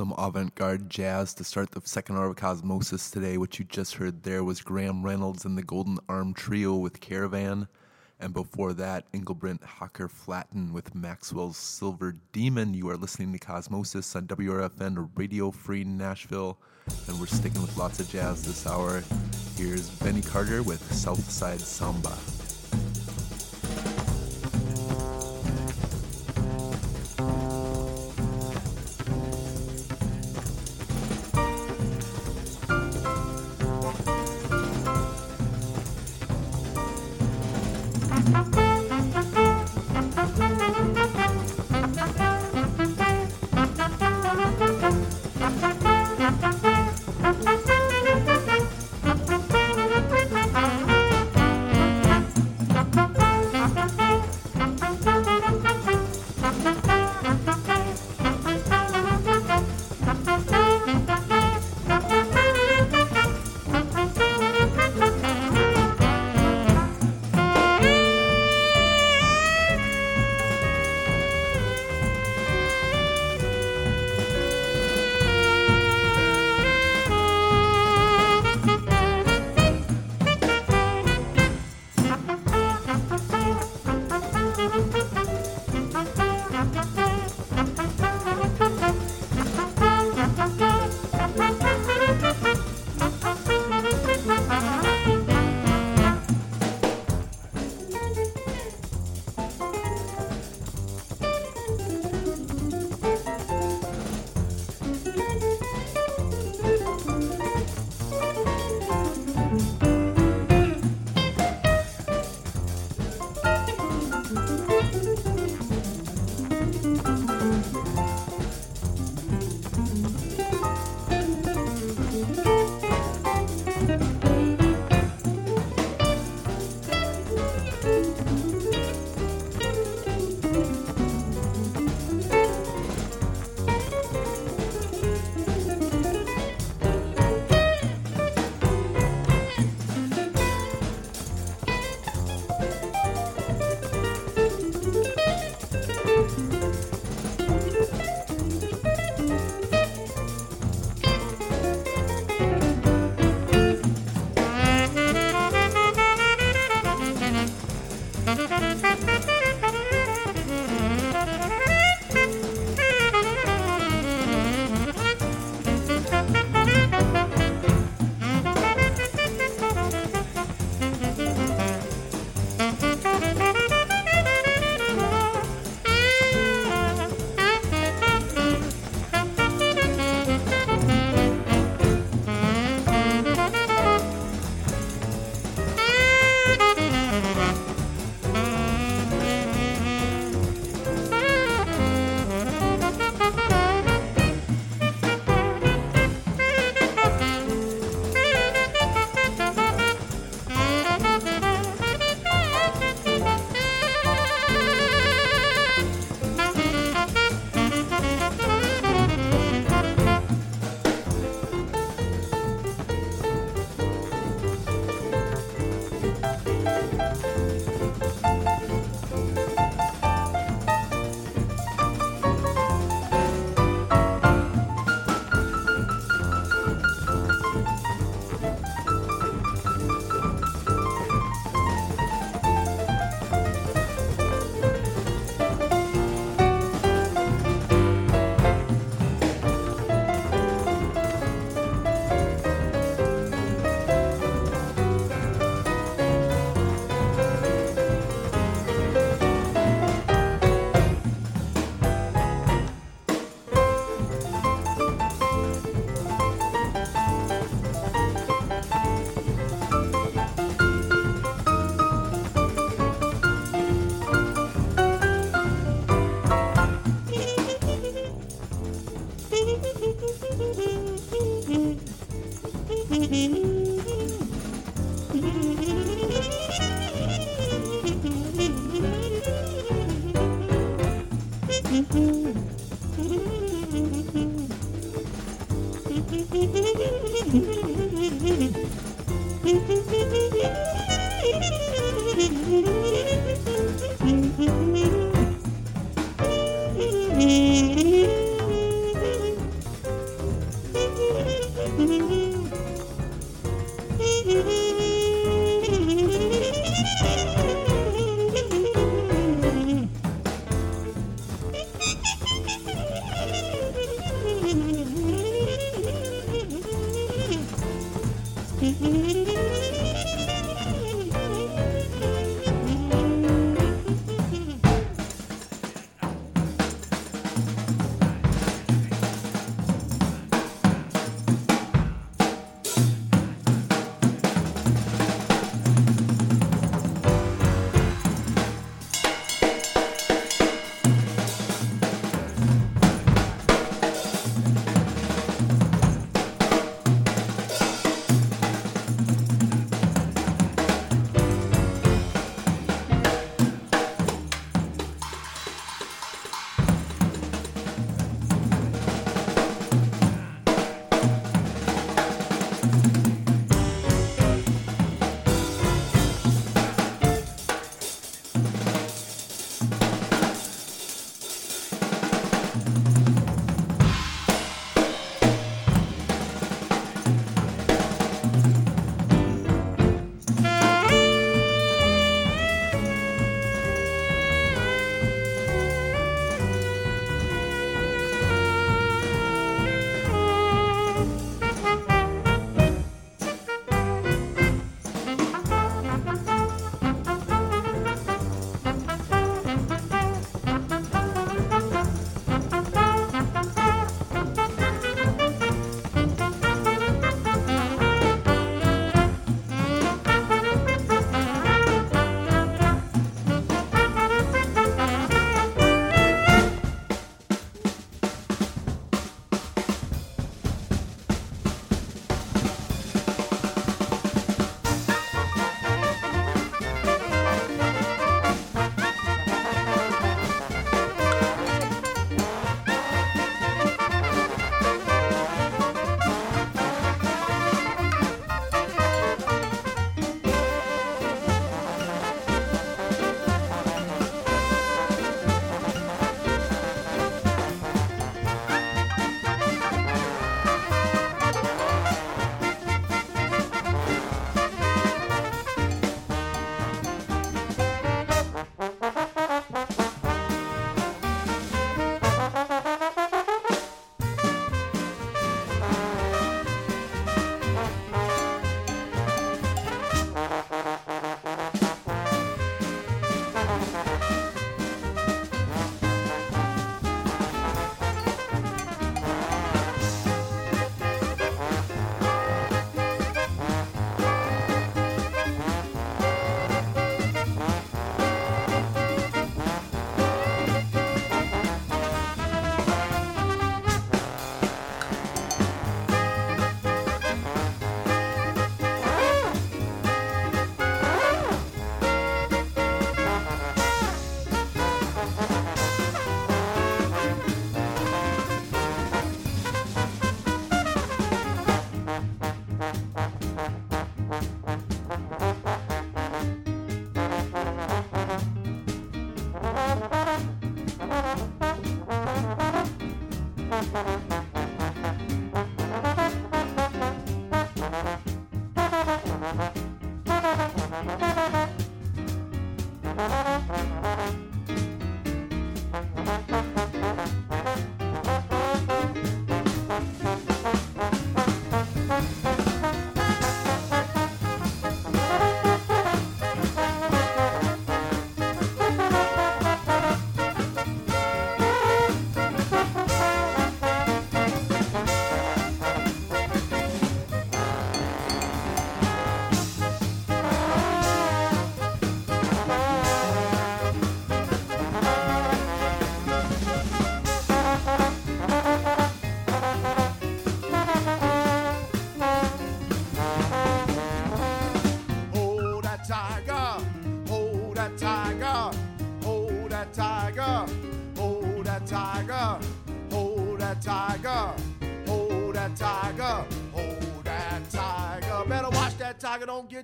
Some 0.00 0.14
avant 0.16 0.54
garde 0.54 0.88
jazz 0.88 1.34
to 1.34 1.44
start 1.44 1.72
the 1.72 1.82
second 1.84 2.16
hour 2.16 2.30
of 2.30 2.36
Cosmosis 2.36 3.12
today. 3.12 3.36
What 3.36 3.58
you 3.58 3.66
just 3.66 3.96
heard 3.96 4.22
there 4.22 4.42
was 4.42 4.62
Graham 4.62 5.02
Reynolds 5.04 5.44
and 5.44 5.58
the 5.58 5.62
Golden 5.62 5.98
Arm 6.08 6.32
Trio 6.32 6.76
with 6.76 7.00
Caravan. 7.00 7.68
And 8.18 8.32
before 8.32 8.72
that, 8.72 9.12
Engelbrent 9.12 9.62
Hocker 9.62 10.08
Flatten 10.08 10.72
with 10.72 10.94
Maxwell's 10.94 11.58
Silver 11.58 12.14
Demon. 12.32 12.72
You 12.72 12.88
are 12.88 12.96
listening 12.96 13.30
to 13.34 13.38
Cosmosis 13.38 14.16
on 14.16 14.26
WRFN 14.26 15.10
Radio 15.16 15.50
Free 15.50 15.84
Nashville. 15.84 16.56
And 17.06 17.20
we're 17.20 17.26
sticking 17.26 17.60
with 17.60 17.76
lots 17.76 18.00
of 18.00 18.08
jazz 18.08 18.42
this 18.42 18.66
hour. 18.66 19.04
Here's 19.58 19.90
Benny 19.98 20.22
Carter 20.22 20.62
with 20.62 20.80
Southside 20.94 21.60
Samba. 21.60 22.16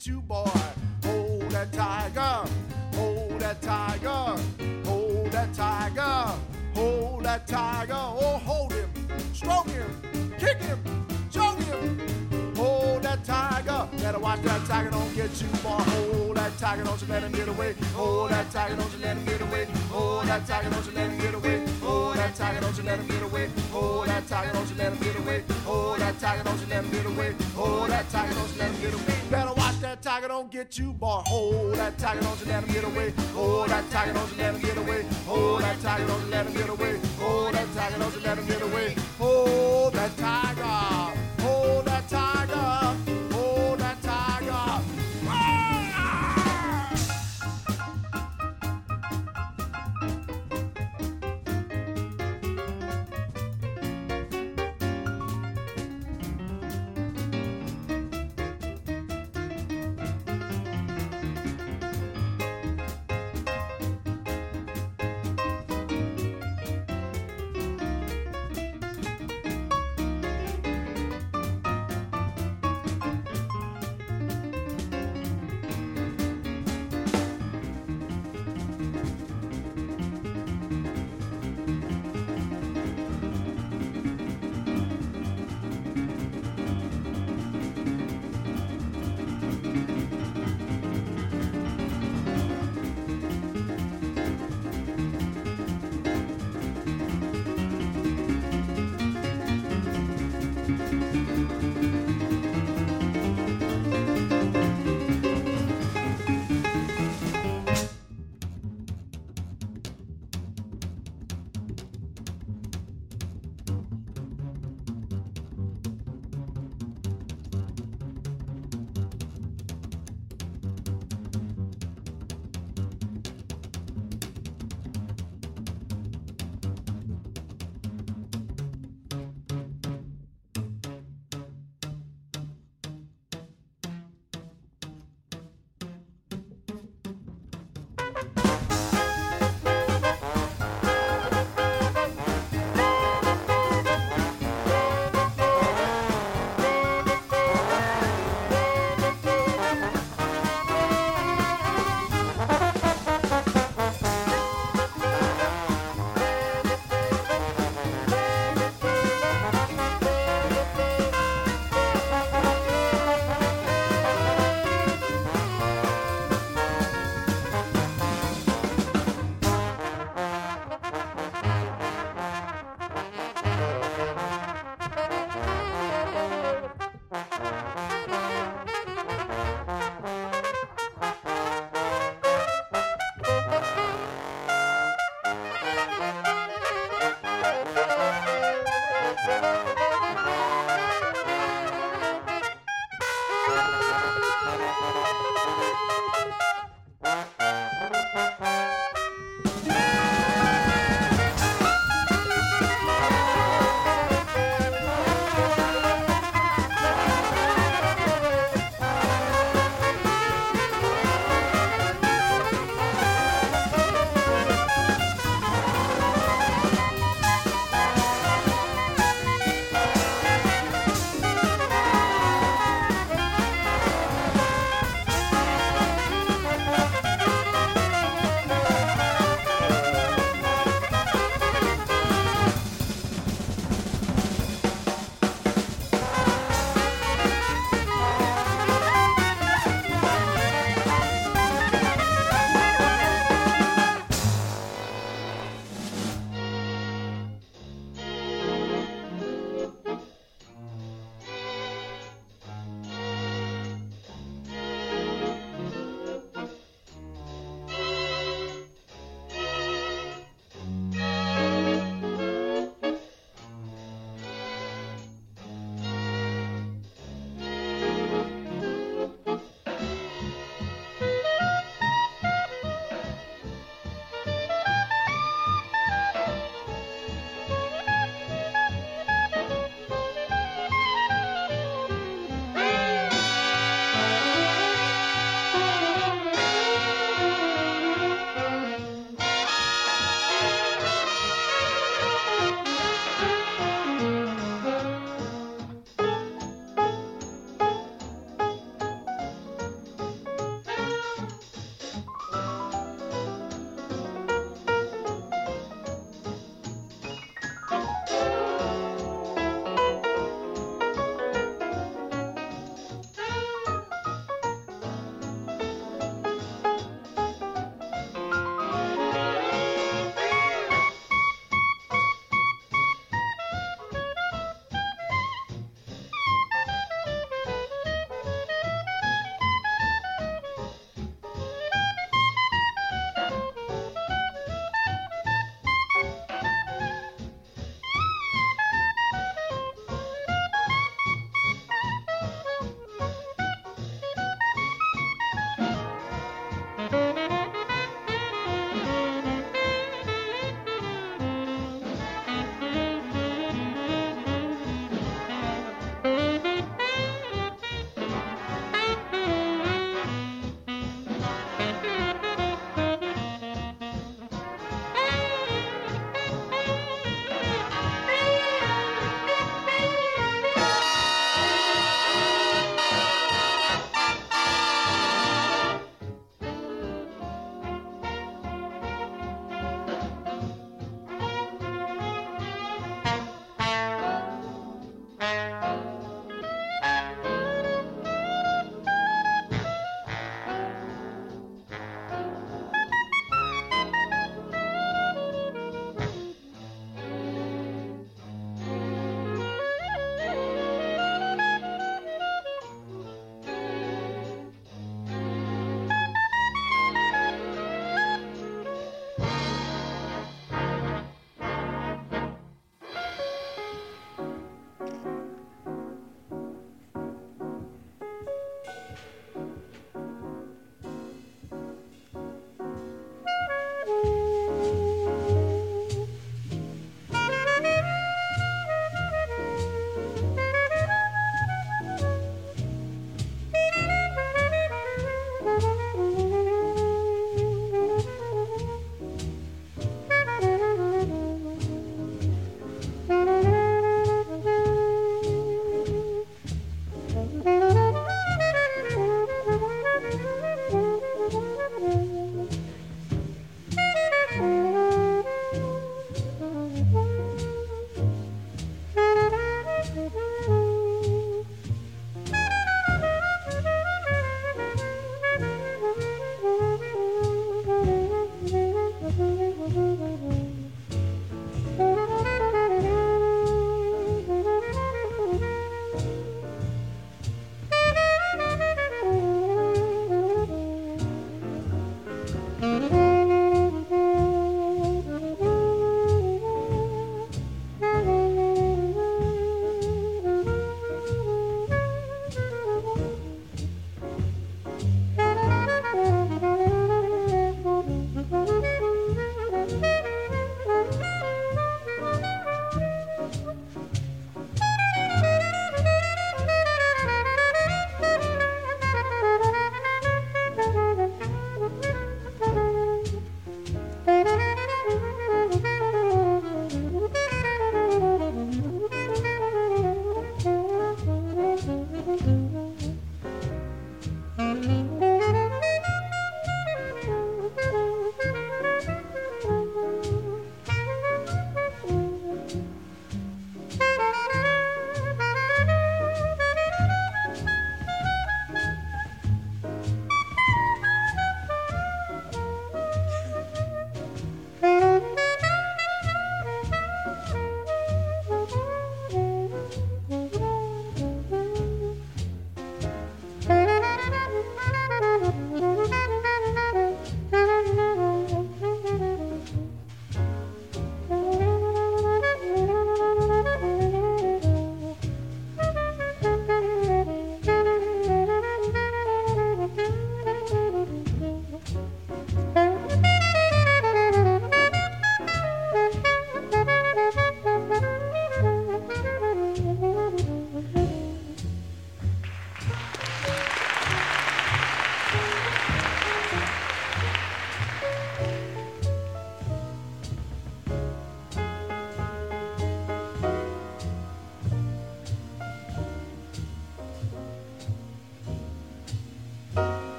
Get 0.00 0.06
you, 0.06 0.20
boy. 0.22 0.44
Hold 1.04 1.50
that 1.50 1.72
tiger, 1.72 2.50
hold 2.94 3.40
that 3.40 3.60
tiger, 3.60 4.34
hold 4.84 5.32
that 5.32 5.52
tiger, 5.52 6.38
hold 6.74 7.24
that 7.24 7.46
tiger. 7.46 7.92
Oh, 7.94 8.40
hold 8.44 8.72
him, 8.72 8.90
stroke 9.34 9.68
him, 9.68 9.90
kick 10.38 10.58
him, 10.62 10.78
choke 11.30 11.60
him. 11.62 12.00
Hold 12.56 13.02
that 13.02 13.24
tiger, 13.24 13.88
better 13.98 14.18
watch 14.18 14.42
that 14.42 14.64
tiger, 14.66 14.90
don't 14.90 15.14
get 15.14 15.40
you, 15.40 15.48
boy. 15.62 15.70
Hold 15.70 16.36
that 16.36 16.56
tiger, 16.58 16.84
don't 16.84 17.00
you 17.00 17.08
let 17.08 17.22
him 17.22 17.32
get 17.32 17.48
away. 17.48 17.74
Hold 17.94 18.30
that 18.30 18.50
tiger, 18.50 18.76
don't 18.76 18.92
you 18.92 18.98
let 19.00 19.16
him 19.16 19.24
get 19.26 19.40
away. 19.40 19.64
Hold 19.90 20.26
that 20.26 20.46
tiger, 20.46 20.70
don't 20.70 20.86
you 20.86 20.92
let 20.92 21.10
him 21.10 21.18
get 21.18 21.34
away. 21.34 21.66
Hold 21.80 22.16
that 22.16 22.36
tiger, 22.36 22.60
don't 22.60 22.76
you 22.76 22.84
let 22.84 22.98
him 23.00 23.06
get 23.06 23.22
away. 23.22 23.50
Hold 23.72 24.06
that 24.08 24.26
tiger, 24.28 24.52
don't 24.52 24.68
you 24.70 24.76
let 24.76 24.92
him 24.92 24.98
get 24.98 25.16
away. 25.16 25.44
Hold 25.64 26.00
that 26.00 26.18
tiger, 26.18 26.44
don't 26.44 26.60
you 26.60 26.66
let 26.66 26.84
him 26.84 26.90
get 26.90 27.06
away. 27.06 27.34
Get 30.60 30.78
you, 30.78 30.92
boy. 30.92 31.22
Hold 31.24 31.74
that 31.76 31.96
tiger, 31.96 32.20
don't 32.20 32.38
you 32.40 32.46
let 32.46 32.62
him 32.62 32.74
get 32.74 32.84
away. 32.84 33.14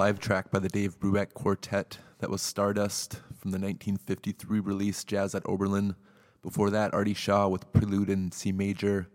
Live 0.00 0.18
track 0.18 0.50
by 0.50 0.58
the 0.58 0.70
Dave 0.70 0.98
Brubeck 0.98 1.34
Quartet 1.34 1.98
that 2.20 2.30
was 2.30 2.40
Stardust 2.40 3.16
from 3.38 3.50
the 3.50 3.58
1953 3.58 4.58
release 4.58 5.04
Jazz 5.04 5.34
at 5.34 5.44
Oberlin. 5.44 5.94
Before 6.42 6.70
that, 6.70 6.94
Artie 6.94 7.12
Shaw 7.12 7.48
with 7.48 7.70
Prelude 7.74 8.08
in 8.08 8.32
C 8.32 8.50
Major. 8.50 9.10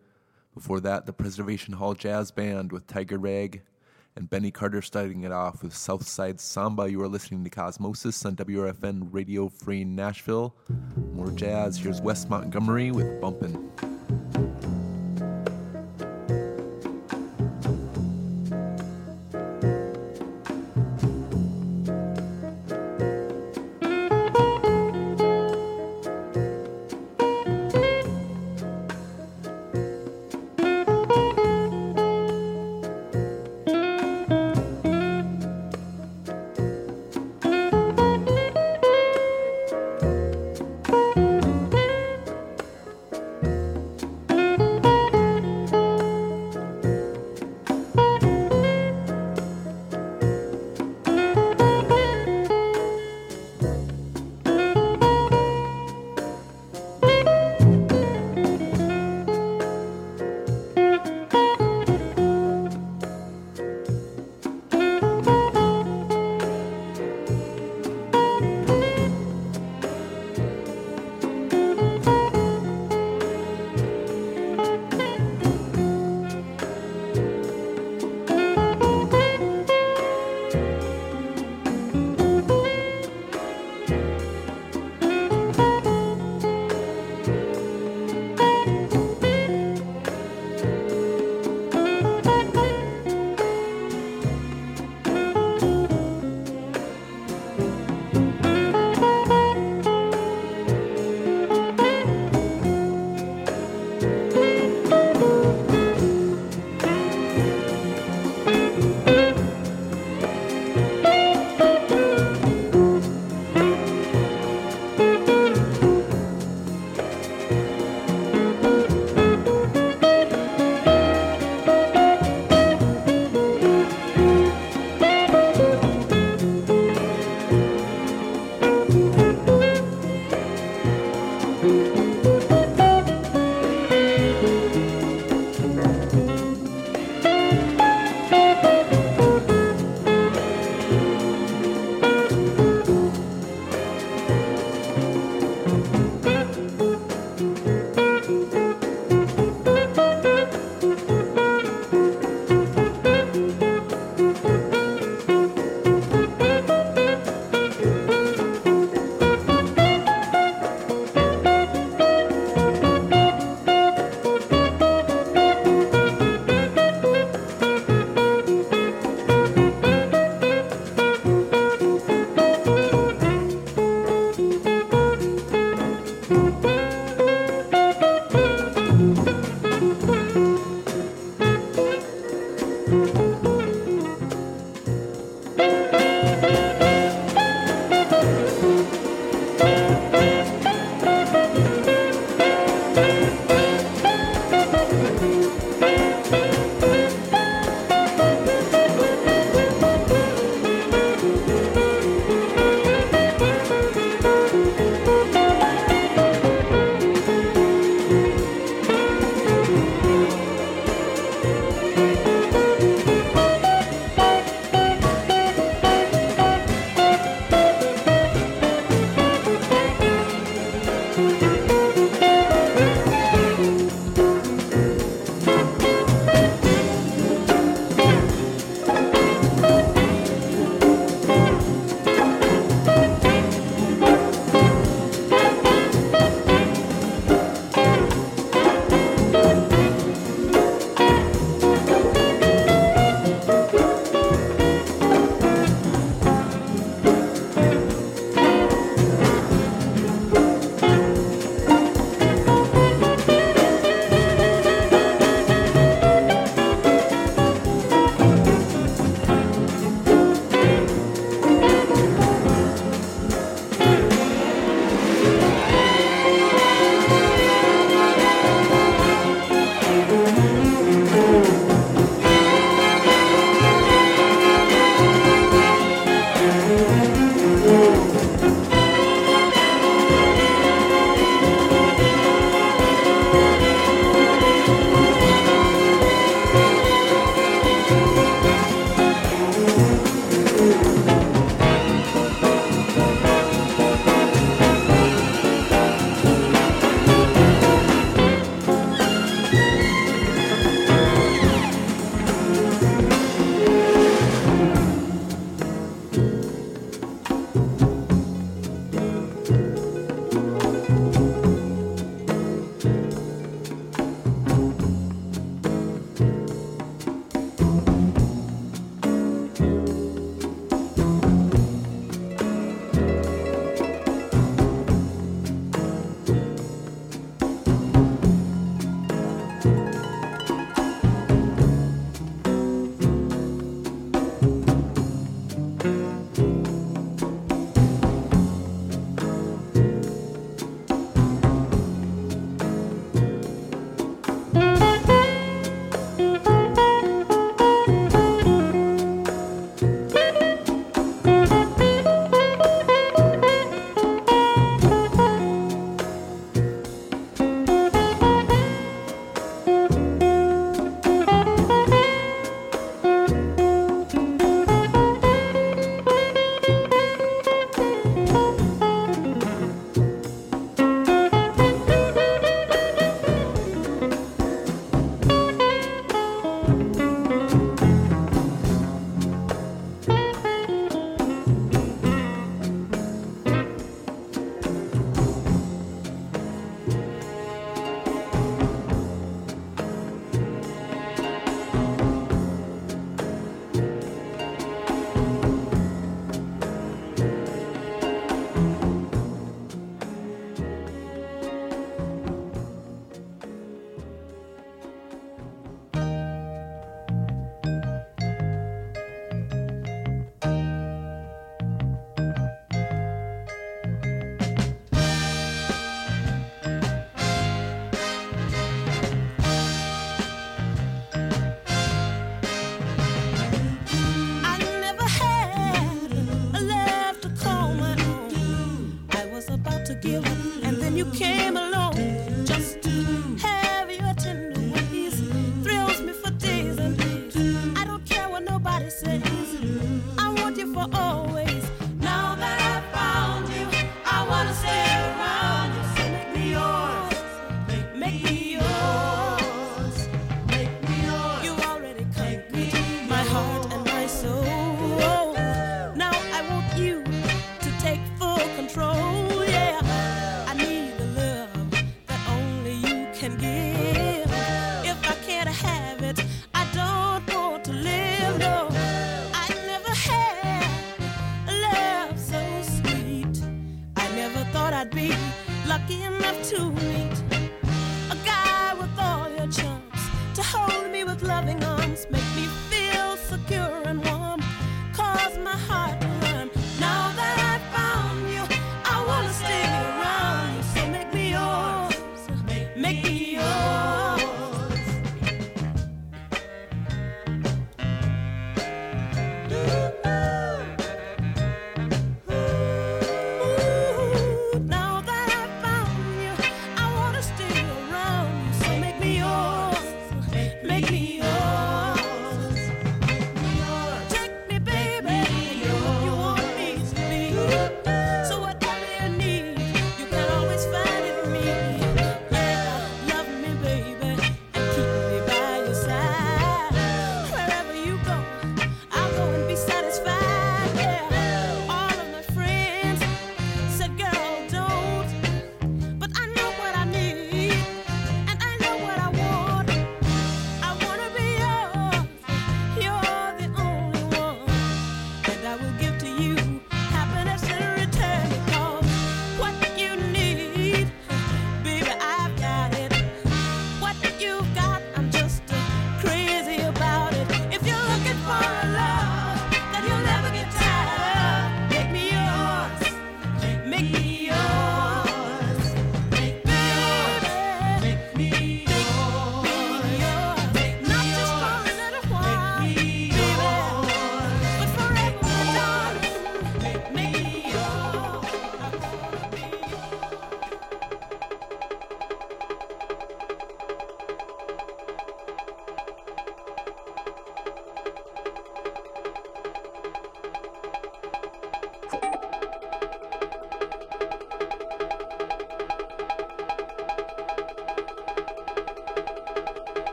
Before 0.53 0.79
that, 0.81 1.07
the 1.07 1.11
Preservation 1.11 1.73
Hall 1.73 1.95
Jazz 1.95 2.29
Band 2.29 2.71
with 2.71 2.85
Tiger 2.85 3.17
Rag. 3.17 3.63
And 4.15 4.29
Benny 4.29 4.51
Carter 4.51 4.83
starting 4.83 5.23
it 5.23 5.31
off 5.31 5.63
with 5.63 5.75
Southside 5.75 6.39
Samba. 6.39 6.87
You 6.87 7.01
are 7.01 7.07
listening 7.07 7.43
to 7.45 7.49
Cosmosis 7.49 8.23
on 8.23 8.35
WRFN 8.35 9.07
Radio 9.09 9.49
Free 9.49 9.83
Nashville. 9.83 10.55
More 11.13 11.31
jazz. 11.31 11.79
Here's 11.79 11.99
Wes 11.99 12.29
Montgomery 12.29 12.91
with 12.91 13.19
Bumpin'. 13.19 14.74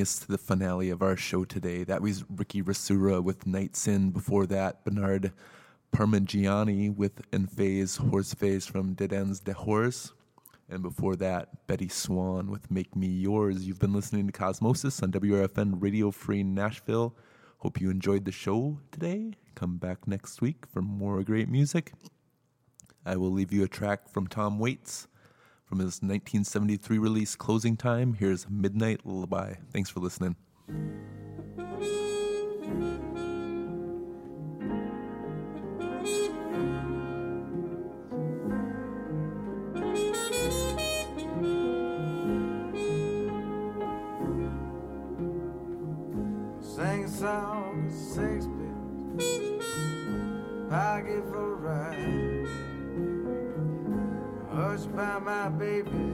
Us 0.00 0.18
to 0.20 0.28
the 0.28 0.38
finale 0.38 0.88
of 0.88 1.02
our 1.02 1.16
show 1.16 1.44
today. 1.44 1.84
That 1.84 2.00
was 2.00 2.24
Ricky 2.30 2.62
Rasura 2.62 3.22
with 3.22 3.46
Night 3.46 3.76
Sin. 3.76 4.10
Before 4.10 4.46
that, 4.46 4.82
Bernard 4.84 5.32
Parmegiani 5.92 6.94
with 6.94 7.20
En 7.32 7.46
phase 7.46 7.98
hors 7.98 8.32
phase 8.32 8.66
from 8.66 8.94
Dead 8.94 9.12
Ends 9.12 9.40
de 9.40 9.52
Horse. 9.52 10.12
And 10.70 10.82
before 10.82 11.16
that, 11.16 11.66
Bettye 11.66 11.92
Swann 11.92 12.50
with 12.50 12.70
Make 12.70 12.96
Me 12.96 13.08
Yours. 13.08 13.66
You've 13.66 13.78
been 13.78 13.92
listening 13.92 14.26
to 14.26 14.32
Cosmosis 14.32 15.02
on 15.02 15.12
WRFN 15.12 15.82
Radio 15.82 16.10
Free 16.10 16.42
Nashville. 16.42 17.14
Hope 17.58 17.80
you 17.80 17.90
enjoyed 17.90 18.24
the 18.24 18.32
show 18.32 18.78
today. 18.92 19.32
Come 19.54 19.76
back 19.76 20.08
next 20.08 20.40
week 20.40 20.64
for 20.72 20.80
more 20.80 21.22
great 21.22 21.48
music. 21.48 21.92
I 23.04 23.16
will 23.16 23.32
leave 23.32 23.52
you 23.52 23.64
a 23.64 23.68
track 23.68 24.08
from 24.08 24.28
Tom 24.28 24.58
Waits 24.58 25.08
from 25.70 25.78
his 25.78 26.02
1973 26.02 26.98
release 26.98 27.36
Closing 27.36 27.76
Time. 27.76 28.14
Here's 28.14 28.50
Midnight 28.50 29.02
Lullaby. 29.04 29.54
Thanks 29.72 29.88
for 29.88 30.00
listening. 30.00 30.34
Sing 46.60 47.04
a 47.04 47.08
song 47.08 47.86
of 47.86 47.92
sixpence, 47.94 49.22
pocket 50.68 51.22
for 51.30 51.52
a 51.52 51.54
ride. 51.54 52.19
By 54.94 55.18
my 55.20 55.48
baby, 55.50 56.09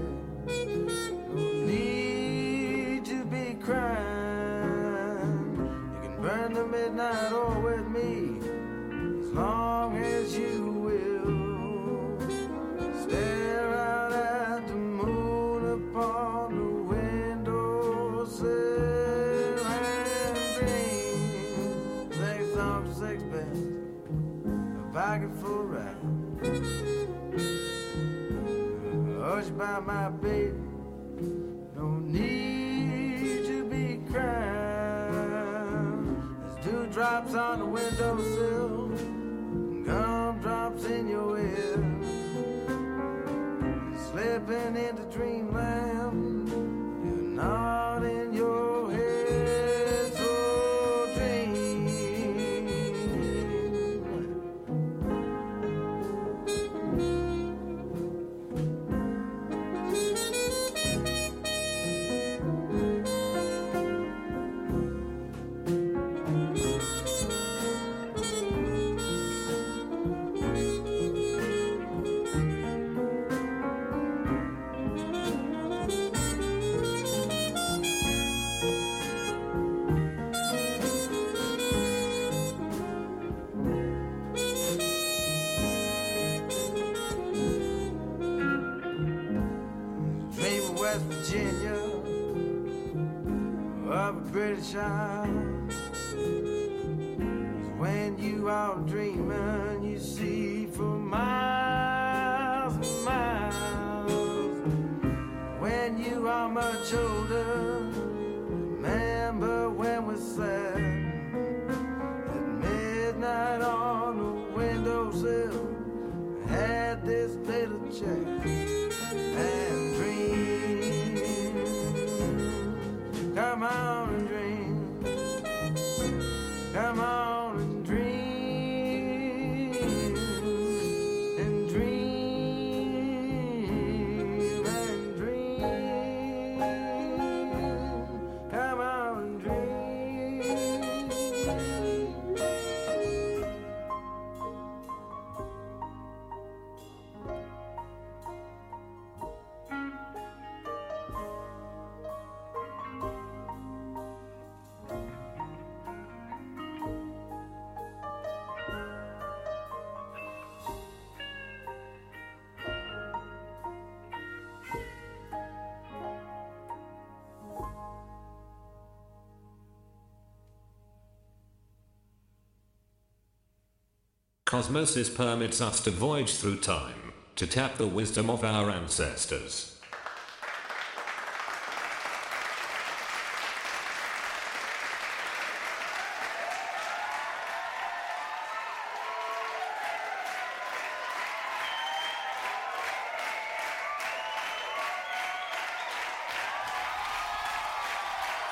cosmosis 174.57 175.15
permits 175.15 175.61
us 175.61 175.81
to 175.81 175.91
voyage 175.91 176.37
through 176.37 176.57
time, 176.57 177.13
to 177.35 177.47
tap 177.47 177.77
the 177.77 177.87
wisdom 177.87 178.31
of 178.31 178.43
our 178.43 178.71
ancestors. 178.71 179.79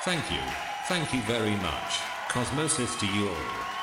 Thank 0.03 0.29
you. 0.29 0.37
Thank 0.87 1.15
you 1.15 1.21
very 1.21 1.55
much. 1.55 1.97
Cosmosis 2.29 2.99
to 2.99 3.07
you 3.07 3.27
all. 3.29 3.74